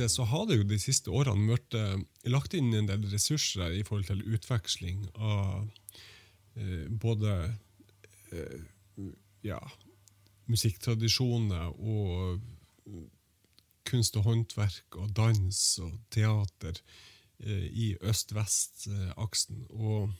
var. 0.00 0.12
Så 0.12 0.26
har 0.28 0.46
det 0.46 0.58
jo 0.58 0.68
de 0.68 0.78
siste 0.80 1.12
årene 1.14 1.50
vært 1.50 1.76
eh, 1.78 1.96
lagt 2.30 2.54
inn 2.54 2.72
en 2.74 2.88
del 2.90 3.06
ressurser 3.12 3.74
i 3.76 3.84
forhold 3.86 4.08
til 4.10 4.24
utveksling 4.34 5.06
av 5.14 5.68
eh, 6.56 6.86
både 6.88 7.34
eh, 8.32 8.60
ja, 9.46 9.60
musikktradisjoner 10.48 11.74
og 11.78 12.40
kunst 13.88 14.16
og 14.20 14.26
håndverk 14.26 14.98
og 15.00 15.12
dans 15.16 15.60
og 15.84 15.94
teater 16.12 16.80
i 17.38 17.92
øst-vest-aksen. 18.02 19.60
Og, 19.70 20.10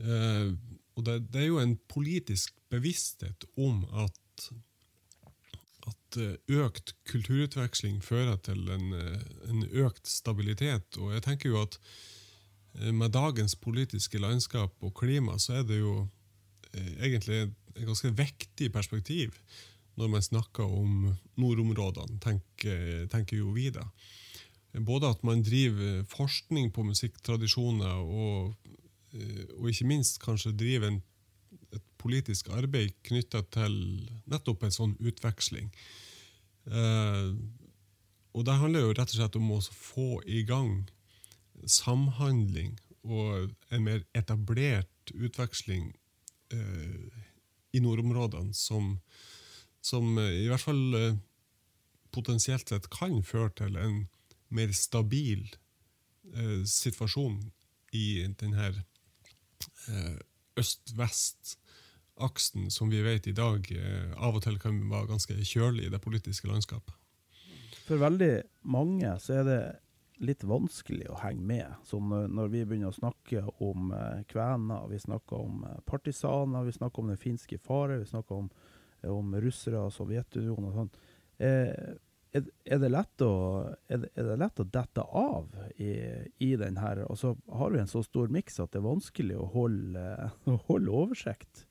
og 0.00 1.04
det, 1.04 1.16
det 1.28 1.42
er 1.42 1.46
jo 1.50 1.58
en 1.60 1.76
politisk 1.92 2.56
bevissthet 2.72 3.44
om 3.60 3.84
at 4.00 4.48
eh, 6.20 6.36
økt 6.62 6.94
kulturutveksling 7.10 8.00
fører 8.04 8.36
til 8.44 8.68
en, 8.72 8.92
eh, 8.96 9.22
en 9.50 9.64
økt 9.86 10.06
stabilitet. 10.10 10.98
Og 11.00 11.14
jeg 11.14 11.24
tenker 11.26 11.52
jo 11.52 11.62
at 11.62 11.78
eh, 12.80 12.92
med 12.92 13.14
dagens 13.14 13.56
politiske 13.56 14.20
landskap 14.22 14.74
og 14.80 14.94
klima, 14.94 15.38
så 15.38 15.60
er 15.60 15.66
det 15.68 15.80
jo 15.80 16.08
egentlig 16.76 17.36
et 17.46 17.86
ganske 17.88 18.10
viktig 18.12 18.66
perspektiv 18.74 19.32
når 19.96 20.10
man 20.12 20.24
snakker 20.24 20.66
om 20.68 21.06
nordområdene, 21.40 22.18
tenker, 22.20 23.06
tenker 23.08 23.38
jo 23.38 23.54
vi 23.54 23.70
da. 23.72 23.86
Både 24.84 25.08
at 25.08 25.22
man 25.24 25.40
driver 25.40 26.02
forskning 26.10 26.68
på 26.76 26.84
musikktradisjoner, 26.84 28.02
og, 28.04 28.58
og 29.56 29.70
ikke 29.70 29.88
minst 29.88 30.20
kanskje 30.20 30.52
driver 30.52 30.90
en 30.90 31.00
politisk 32.06 32.50
arbeid 32.54 32.94
knytta 33.06 33.42
til 33.54 33.76
nettopp 34.30 34.66
en 34.66 34.74
sånn 34.74 34.94
utveksling. 35.00 35.70
Eh, 36.66 37.28
og 38.36 38.44
det 38.44 38.58
handler 38.60 38.84
jo 38.84 38.96
rett 38.96 39.12
og 39.12 39.18
slett 39.20 39.38
om 39.38 39.52
å 39.54 39.60
få 39.64 40.08
i 40.26 40.42
gang 40.48 40.88
samhandling 41.66 42.74
og 43.06 43.54
en 43.72 43.86
mer 43.86 44.02
etablert 44.18 45.14
utveksling 45.14 45.92
eh, 46.52 47.22
i 47.76 47.80
nordområdene, 47.80 48.52
som, 48.54 48.98
som 49.80 50.18
eh, 50.18 50.42
i 50.44 50.50
hvert 50.50 50.66
fall 50.66 51.16
potensielt 52.16 52.68
sett 52.68 52.90
kan 52.92 53.20
føre 53.26 53.52
til 53.60 53.78
en 53.80 54.04
mer 54.48 54.72
stabil 54.76 55.44
eh, 56.34 56.62
situasjon 56.68 57.38
i 57.96 58.06
denne 58.40 58.70
eh, 59.88 60.18
øst-vest-aksen, 62.16 62.70
som 62.70 62.90
vi 62.90 63.02
vet 63.02 63.26
i 63.26 63.32
dag 63.32 63.70
eh, 63.72 64.12
av 64.16 64.36
og 64.36 64.42
til 64.42 64.58
kan 64.58 64.90
være 64.90 65.08
ganske 65.08 65.34
kjølig 65.34 65.86
i 65.86 65.90
det 65.90 66.00
politiske 66.00 66.48
landskapet. 66.48 66.94
For 67.86 67.96
veldig 67.96 68.42
mange 68.64 69.18
så 69.20 69.40
er 69.40 69.44
det 69.44 69.60
litt 70.18 70.44
vanskelig 70.44 71.10
å 71.10 71.20
henge 71.20 71.44
med. 71.44 71.74
Som 71.84 72.08
når, 72.08 72.48
vi 72.48 72.64
begynner 72.64 72.88
å 72.88 72.96
snakke 72.96 73.44
om 73.60 73.92
eh, 73.92 74.24
kvener, 74.28 74.88
vi 74.88 74.98
snakker 74.98 75.36
om 75.36 75.64
eh, 75.64 75.82
partisaner, 75.84 76.64
vi 76.64 76.72
snakker 76.72 77.02
om 77.02 77.08
den 77.08 77.20
finske 77.20 77.58
fare, 77.58 77.98
vi 78.00 78.06
snakker 78.06 78.34
om, 78.34 78.50
om 79.06 79.36
russere 79.36 79.78
og 79.78 79.92
Sovjetunionen 79.92 80.70
og 80.70 80.80
sånn. 80.80 80.90
Er, 81.36 81.98
er, 82.32 82.78
det 82.80 82.88
lett 82.88 83.22
å, 83.22 83.32
er 83.92 84.08
det 84.08 84.38
lett 84.40 84.60
å 84.60 84.64
dette 84.64 85.04
av 85.04 85.52
i, 85.76 85.92
i 86.40 86.54
den 86.56 86.80
her? 86.80 87.04
Og 87.10 87.20
så 87.20 87.36
har 87.52 87.70
vi 87.70 87.82
en 87.82 87.92
så 87.92 88.02
stor 88.02 88.32
miks 88.32 88.58
at 88.58 88.72
det 88.72 88.80
er 88.80 88.88
vanskelig 88.88 89.36
å 89.36 89.50
holde, 89.52 90.06
å 90.48 90.58
holde 90.66 91.00
oversikt. 91.04 91.66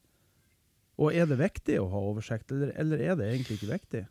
Og 0.96 1.16
er 1.16 1.28
det 1.28 1.40
viktig 1.40 1.80
å 1.82 1.90
ha 1.92 2.04
oversikt, 2.12 2.52
eller, 2.56 2.72
eller 2.80 3.02
er 3.04 3.18
det 3.20 3.32
egentlig 3.32 3.60
ikke 3.60 3.74
viktig? 3.74 4.06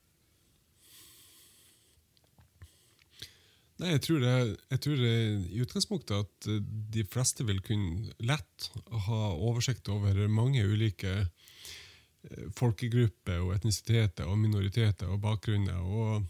Nei, 3.82 3.96
jeg 3.96 4.04
tror, 4.04 4.20
det, 4.22 4.34
jeg 4.70 4.82
tror 4.84 5.00
det, 5.00 5.14
i 5.50 5.62
utgangspunktet 5.64 6.14
at 6.14 6.48
eh, 6.52 6.60
de 6.94 7.02
fleste 7.10 7.46
vil 7.48 7.58
kunne 7.64 8.12
lett 8.22 8.68
ha 9.08 9.22
oversikt 9.34 9.90
over 9.90 10.20
mange 10.30 10.62
ulike 10.62 11.14
eh, 11.24 12.44
folkegrupper 12.54 13.42
og 13.42 13.56
etnisiteter 13.56 14.30
og 14.30 14.38
minoriteter 14.38 15.10
og 15.10 15.24
bakgrunner. 15.24 15.82
Og 15.82 16.22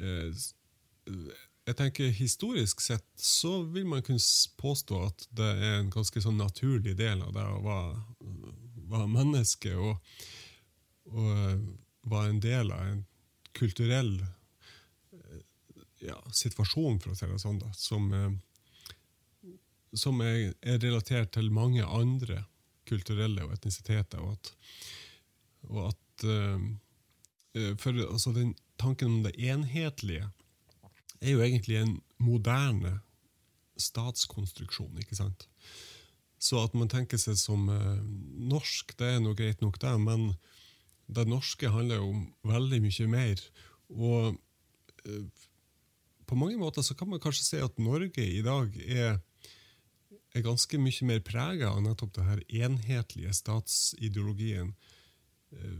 eh, 0.00 0.44
jeg 1.66 1.78
tenker 1.78 2.10
Historisk 2.18 2.82
sett 2.82 3.06
så 3.14 3.60
vil 3.70 3.86
man 3.86 4.02
kunne 4.06 4.22
påstå 4.58 5.02
at 5.06 5.28
det 5.38 5.52
er 5.54 5.78
en 5.78 5.94
ganske 5.94 6.22
sånn 6.22 6.40
naturlig 6.40 6.96
del 6.98 7.22
av 7.22 7.30
det 7.36 7.46
å 7.46 7.62
være, 7.62 7.94
være 8.90 9.08
menneske 9.10 9.74
og, 9.76 10.16
og 11.12 11.60
var 12.06 12.28
en 12.28 12.40
del 12.42 12.72
av 12.74 12.82
en 12.86 13.04
kulturell 13.56 14.18
ja, 16.04 16.16
situasjon, 16.32 17.00
for 17.00 17.12
å 17.12 17.16
si 17.18 17.28
det 17.30 17.38
sånn, 17.40 17.58
da, 17.62 17.70
som, 17.74 18.10
eh, 18.14 19.54
som 19.96 20.20
er, 20.24 20.52
er, 20.60 20.78
relatert 20.82 21.32
til 21.34 21.48
mange 21.54 21.86
andre 21.86 22.44
kulturelle 22.86 23.46
og 23.46 23.56
etnisiteter. 23.56 24.20
Og 24.22 24.36
at, 24.36 24.52
og 25.70 25.80
at 25.88 26.26
for, 27.80 27.96
altså, 28.06 28.30
den 28.36 28.54
Tanken 28.76 29.06
om 29.08 29.22
det 29.24 29.32
enhetlige 29.40 30.28
er 31.20 31.30
jo 31.30 31.40
egentlig 31.40 31.78
en 31.80 31.94
moderne 32.20 32.98
statskonstruksjon. 33.80 34.98
ikke 35.00 35.16
sant? 35.16 35.48
Så 36.46 36.60
at 36.62 36.76
man 36.78 36.90
tenker 36.92 37.18
seg 37.18 37.38
som 37.40 37.66
eh, 37.72 38.02
norsk, 38.52 38.94
det 39.00 39.16
er 39.16 39.22
noe 39.22 39.38
greit 39.38 39.62
nok, 39.64 39.80
det, 39.82 39.94
men 40.02 40.28
det 41.06 41.26
norske 41.30 41.70
handler 41.70 42.02
jo 42.02 42.10
om 42.12 42.22
veldig 42.46 42.82
mye 42.84 43.08
mer. 43.10 43.42
Og 43.94 44.36
eh, 45.06 45.46
på 46.26 46.38
mange 46.38 46.58
måter 46.60 46.86
så 46.86 46.96
kan 46.98 47.10
man 47.10 47.22
kanskje 47.22 47.46
si 47.46 47.62
at 47.62 47.82
Norge 47.82 48.22
i 48.22 48.42
dag 48.46 48.74
er, 48.82 49.18
er 50.34 50.46
ganske 50.46 50.78
mye 50.82 51.10
mer 51.10 51.22
prega 51.26 51.70
av 51.72 51.82
nettopp 51.84 52.16
det 52.18 52.26
her 52.30 52.42
enhetlige 52.64 53.34
statsideologien. 53.38 54.74
Eh, 55.54 55.78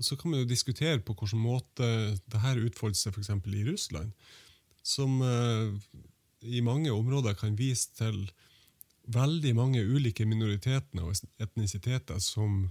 så 0.00 0.16
kan 0.16 0.32
man 0.32 0.40
jo 0.42 0.48
diskutere 0.48 1.02
på 1.04 1.14
hvilken 1.14 1.42
måte 1.42 1.86
det 2.16 2.40
her 2.40 2.60
utfolder 2.62 2.96
seg 2.96 3.12
f.eks. 3.12 3.34
i 3.44 3.64
Russland, 3.66 4.14
som 4.82 5.20
uh, 5.20 5.68
i 6.40 6.62
mange 6.64 6.90
områder 6.90 7.36
kan 7.38 7.58
vise 7.58 7.92
til 7.98 8.24
veldig 9.10 9.54
mange 9.56 9.82
ulike 9.82 10.26
minoriteter 10.28 11.02
og 11.02 11.16
etnisiteter 11.42 12.20
som 12.22 12.70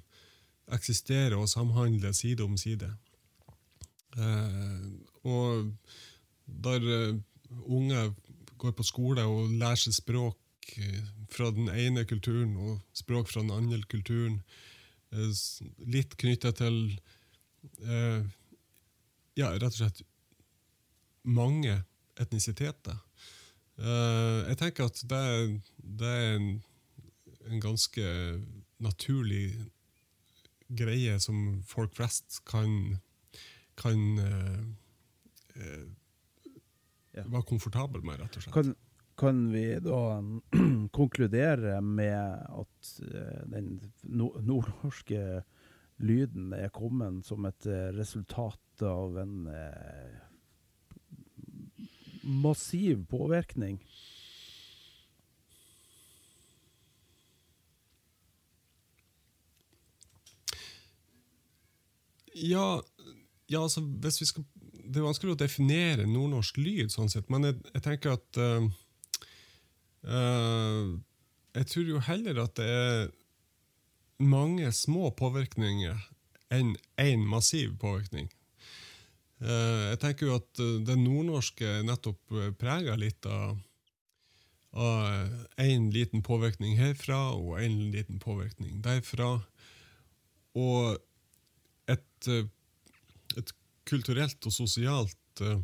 eksisterer 0.71 1.35
og 1.35 1.49
samhandler 1.49 2.13
side 2.15 2.43
om 2.43 2.57
side. 2.57 2.89
Uh, 4.17 4.91
og 5.23 5.71
der 6.45 6.83
uh, 6.83 7.19
unge 7.65 8.13
går 8.57 8.71
på 8.71 8.83
skole 8.83 9.23
og 9.23 9.51
lærer 9.55 9.79
seg 9.79 9.95
språk 9.95 10.73
uh, 10.77 11.03
fra 11.31 11.51
den 11.55 11.69
ene 11.71 12.05
kulturen 12.07 12.55
og 12.59 12.79
språk 12.93 13.31
fra 13.31 13.43
den 13.43 13.53
andre 13.55 13.81
kulturen. 13.87 14.41
Litt 15.91 16.15
knytta 16.17 16.53
til 16.55 16.77
Ja, 19.35 19.49
rett 19.51 19.73
og 19.73 19.75
slett 19.75 19.99
mange 21.27 21.73
etnisiteter. 22.19 22.95
Eh, 23.81 24.39
jeg 24.51 24.57
tenker 24.59 24.89
at 24.89 24.99
det, 25.09 25.21
det 26.01 26.09
er 26.09 26.35
en, 26.35 26.49
en 27.49 27.63
ganske 27.63 28.03
naturlig 28.81 29.45
greie 30.71 31.17
som 31.21 31.61
folk 31.67 31.95
flest 31.97 32.41
kan, 32.47 32.99
kan 33.79 34.03
eh, 34.21 34.61
eh, 35.57 37.25
være 37.25 37.47
komfortabel 37.49 38.05
med, 38.05 38.21
rett 38.21 38.37
og 38.37 38.45
slett. 38.45 38.55
Kan, 38.55 38.75
kan 39.19 39.43
vi 39.53 39.65
da 39.83 40.03
konkludere 40.99 41.81
med 41.81 42.45
at 42.61 42.93
eh, 43.07 43.41
den 43.49 43.73
no 44.03 44.31
nordnorske 44.45 45.41
lyden 46.01 46.53
er 46.57 46.71
kommet 46.73 47.25
som 47.27 47.45
et 47.45 47.67
resultat 47.97 48.85
av 48.85 49.17
en 49.21 49.49
eh, 49.53 50.21
massiv 52.23 53.05
påvirkning? 53.09 53.79
Ja, 62.35 62.81
ja 63.49 63.63
altså 63.63 63.81
hvis 63.81 64.21
vi 64.21 64.25
skal 64.25 64.45
Det 64.71 64.99
er 64.99 65.05
vanskelig 65.05 65.35
å 65.35 65.39
definere 65.39 66.07
nordnorsk 66.09 66.57
lyd, 66.57 66.89
sånn 66.91 67.11
sett, 67.11 67.29
men 67.31 67.45
jeg, 67.47 67.59
jeg 67.75 67.83
tenker 67.85 68.15
at 68.17 68.39
uh, 68.41 68.65
uh, 70.09 70.87
Jeg 71.55 71.67
tror 71.71 71.91
jo 71.93 72.01
heller 72.07 72.41
at 72.43 72.55
det 72.59 72.67
er 72.67 73.11
mange 74.21 74.71
små 74.75 75.09
påvirkninger 75.17 75.97
enn 76.51 76.75
én 76.99 77.23
massiv 77.25 77.77
påvirkning. 77.81 78.27
Eh, 79.41 79.83
jeg 79.91 79.99
tenker 80.03 80.29
jo 80.29 80.37
at 80.37 80.61
eh, 80.61 80.79
det 80.85 80.97
nordnorske 81.01 81.81
nettopp 81.87 82.35
uh, 82.37 82.49
preger 82.53 82.97
litt 83.01 83.25
av 83.25 83.59
én 84.71 85.89
liten 85.91 86.21
påvirkning 86.23 86.77
herfra 86.79 87.33
og 87.35 87.57
én 87.59 87.91
liten 87.91 88.21
påvirkning 88.23 88.77
derfra. 88.85 89.41
Og 90.55 90.95
et, 91.91 92.27
eh, 92.27 92.47
et 93.37 93.53
kulturelt 93.87 94.45
og 94.45 94.53
sosialt 94.53 95.41
eh, 95.41 95.59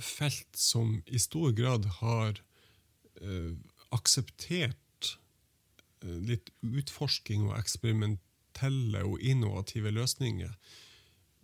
felt 0.00 0.56
som 0.56 1.02
i 1.06 1.18
stor 1.18 1.52
grad 1.52 1.86
har 2.00 2.40
eh, 3.20 3.52
akseptert 3.94 4.76
litt 6.06 6.52
utforsking 6.62 7.48
og 7.48 7.56
eksperimentelle 7.58 9.00
og 9.08 9.22
innovative 9.24 9.90
løsninger. 9.90 10.52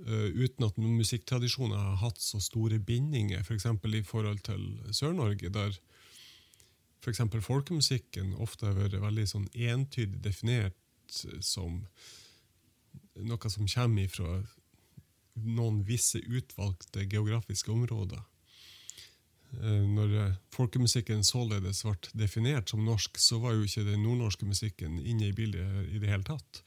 Uten 0.03 0.67
at 0.67 0.79
musikktradisjoner 0.83 1.79
har 1.79 2.01
hatt 2.01 2.19
så 2.19 2.41
store 2.43 2.81
bindinger, 2.83 3.45
f.eks. 3.45 3.69
For 3.79 3.95
i 3.95 4.03
forhold 4.03 4.41
til 4.49 4.65
Sør-Norge, 4.91 5.51
der 5.55 5.77
f.eks. 7.03 7.23
folkemusikken 7.47 8.35
ofte 8.43 8.67
har 8.67 8.79
vært 8.79 8.99
veldig 9.03 9.29
sånn 9.31 9.47
entydig 9.55 10.23
definert 10.25 10.79
som 11.43 11.85
noe 13.21 13.51
som 13.53 13.69
kommer 13.69 14.11
fra 14.11 14.37
noen 15.43 15.81
visse 15.87 16.21
utvalgte 16.21 17.07
geografiske 17.09 17.73
områder. 17.73 18.21
Eh, 19.61 19.85
når 19.97 20.17
eh, 20.21 20.35
folkemusikken 20.55 21.25
således 21.27 21.83
ble 21.87 21.97
definert 22.25 22.73
som 22.73 22.85
norsk, 22.85 23.19
så 23.21 23.41
var 23.43 23.57
jo 23.57 23.67
ikke 23.67 23.87
den 23.89 24.05
nordnorske 24.05 24.49
musikken 24.49 24.99
inne 25.01 25.31
i 25.31 25.37
bildet 25.37 25.89
i 25.93 26.01
det 26.03 26.11
hele 26.13 26.27
tatt. 26.27 26.63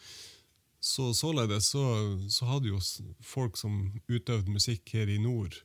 Så 0.85 1.13
således 1.17 1.71
så, 1.73 1.83
så 2.29 2.45
hadde 2.45 2.69
jo 2.69 2.79
folk 3.25 3.57
som 3.57 3.87
utøvde 4.05 4.53
musikk 4.53 4.91
her 4.93 5.09
i 5.09 5.17
nord, 5.17 5.55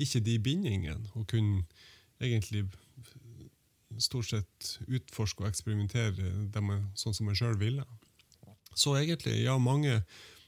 ikke 0.00 0.22
de 0.24 0.38
bindingene, 0.40 1.10
og 1.12 1.26
kunne 1.28 1.66
egentlig 2.22 2.64
stort 4.00 4.30
sett 4.30 4.70
utforske 4.88 5.44
og 5.44 5.50
eksperimentere 5.50 6.30
dem, 6.54 6.70
sånn 6.96 7.12
som 7.18 7.28
en 7.28 7.36
sjøl 7.36 7.58
ville. 7.60 7.84
Så 8.72 8.94
egentlig, 8.96 9.42
ja, 9.44 9.58
mange, 9.60 9.98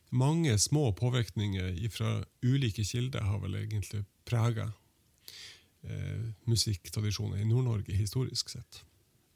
mange 0.08 0.56
små 0.58 0.86
påvirkninger 0.96 1.76
fra 1.92 2.16
ulike 2.40 2.86
kilder 2.88 3.28
har 3.28 3.44
vel 3.44 3.58
egentlig 3.60 4.06
prega 4.24 4.70
eh, 5.84 6.32
musikktradisjoner 6.48 7.44
i 7.44 7.48
Nord-Norge 7.52 7.92
historisk 7.92 8.56
sett. 8.56 8.80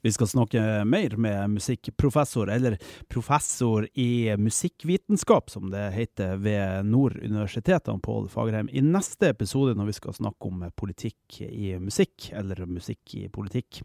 Vi 0.01 0.11
skal 0.15 0.27
snakke 0.31 0.61
mer 0.87 1.15
med 1.19 1.57
musikkprofessor, 1.57 2.49
eller 2.49 2.77
professor 3.11 3.87
i 3.99 4.35
musikkvitenskap, 4.39 5.49
som 5.49 5.67
det 5.73 5.89
heter 5.91 6.37
ved 6.39 6.85
Nord 6.87 7.17
universitet, 7.19 7.89
Pål 8.03 8.29
Fagerheim, 8.31 8.69
i 8.71 8.83
neste 8.85 9.33
episode 9.33 9.75
når 9.75 9.91
vi 9.91 9.97
skal 9.99 10.15
snakke 10.15 10.47
om 10.47 10.63
politikk 10.79 11.41
i 11.49 11.73
musikk, 11.83 12.29
eller 12.31 12.63
musikk 12.65 13.17
i 13.19 13.27
politikk. 13.27 13.81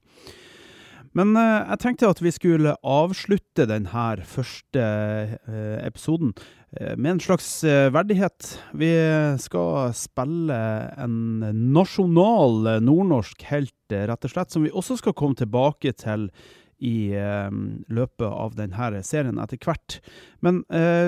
Men 1.15 1.37
uh, 1.39 1.63
jeg 1.71 1.81
tenkte 1.83 2.11
at 2.11 2.21
vi 2.23 2.33
skulle 2.35 2.75
avslutte 2.83 3.69
denne 3.71 4.07
første 4.27 4.83
uh, 5.47 5.77
episoden 5.85 6.35
uh, 6.35 6.95
med 6.99 7.13
en 7.13 7.23
slags 7.23 7.49
verdighet. 7.95 8.57
Vi 8.75 8.91
skal 9.43 9.95
spille 9.95 10.59
en 10.99 11.17
nasjonal 11.75 12.83
nordnorsk 12.83 13.47
helt, 13.53 13.73
rett 13.95 14.27
og 14.27 14.33
slett, 14.33 14.51
som 14.51 14.67
vi 14.67 14.75
også 14.75 14.99
skal 14.99 15.15
komme 15.17 15.39
tilbake 15.39 15.95
til 16.01 16.29
i 16.85 17.15
løpet 17.15 18.27
av 18.27 18.57
denne 18.59 19.03
serien 19.07 19.39
etter 19.41 19.61
hvert. 19.63 20.01
Men 20.45 20.59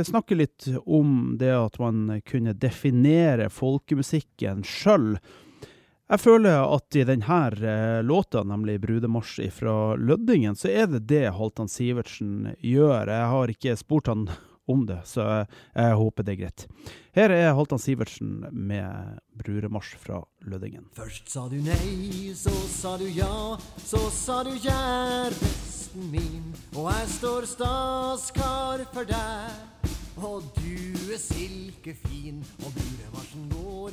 snakke 0.06 0.38
litt 0.38 0.68
om 0.86 1.34
det 1.40 1.50
at 1.52 1.76
man 1.82 2.22
kunne 2.24 2.54
definere 2.56 3.50
folkemusikken 3.52 4.62
sjøl. 4.64 5.16
Jeg 6.06 6.22
føler 6.22 6.60
at 6.62 6.94
i 6.94 7.02
denne 7.02 7.36
eh, 7.50 8.02
låta, 8.06 8.44
nemlig 8.46 8.78
'Brudemarsj' 8.78 9.50
fra 9.50 9.96
Løddingen, 9.98 10.54
så 10.54 10.70
er 10.70 10.86
det 10.86 11.08
det 11.10 11.32
Halvdan 11.34 11.66
Sivertsen 11.66 12.52
gjør. 12.62 13.10
Jeg 13.10 13.32
har 13.32 13.50
ikke 13.50 13.74
spurt 13.74 14.06
han 14.06 14.28
om 14.70 14.84
det, 14.86 15.00
så 15.06 15.24
jeg, 15.74 15.96
håper 15.98 16.22
det 16.22 16.36
er 16.36 16.38
greit. 16.44 16.66
Her 17.10 17.34
er 17.34 17.54
Halvdan 17.58 17.82
Sivertsen 17.82 18.46
med 18.54 19.18
'Brudemarsj' 19.34 19.98
fra 19.98 20.22
Løddingen. 20.46 20.86
Først 20.94 21.26
sa 21.26 21.48
du 21.50 21.58
nei, 21.58 22.30
så 22.38 22.54
sa 22.54 22.94
du 23.02 23.08
ja, 23.10 23.58
så 23.82 24.06
sa 24.14 24.44
du 24.46 24.54
kjæresten 24.54 26.06
min, 26.14 26.54
og 26.76 26.86
jeg 26.92 27.14
står 27.18 27.50
staskar 27.50 28.86
for 28.94 29.10
deg. 29.10 29.75
Og 30.16 30.42
du 30.56 31.12
er 31.12 31.18
silkefin, 31.18 32.44
og 32.64 32.72
går, 33.50 33.90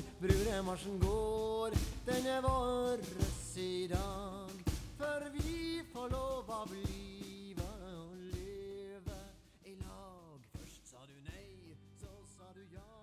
går. 0.99 1.73
Den 2.05 2.25
er 2.25 2.41
vårres 2.41 3.57
i 3.57 3.87
dag, 3.87 4.55
for 4.97 5.19
vi 5.33 5.81
får 5.93 6.07
lov 6.11 6.51
av 6.51 6.71
livet 6.71 7.83
leve 8.31 9.19
i 9.65 9.75
lag. 9.75 10.39
Først 10.55 10.81
sa 10.87 11.03
du 11.03 11.15
nei, 11.27 11.75
så 11.99 12.11
sa 12.37 12.47
du 12.55 12.63
ja, 12.71 12.95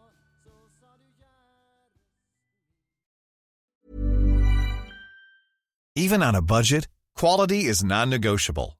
så 0.44 0.56
sa 0.80 0.96
du. 0.96 1.06
Even 5.96 6.22
on 6.22 6.34
a 6.34 6.42
budget, 6.42 6.88
quality 7.14 7.68
is 7.68 7.84
non-negotiable. 7.84 8.79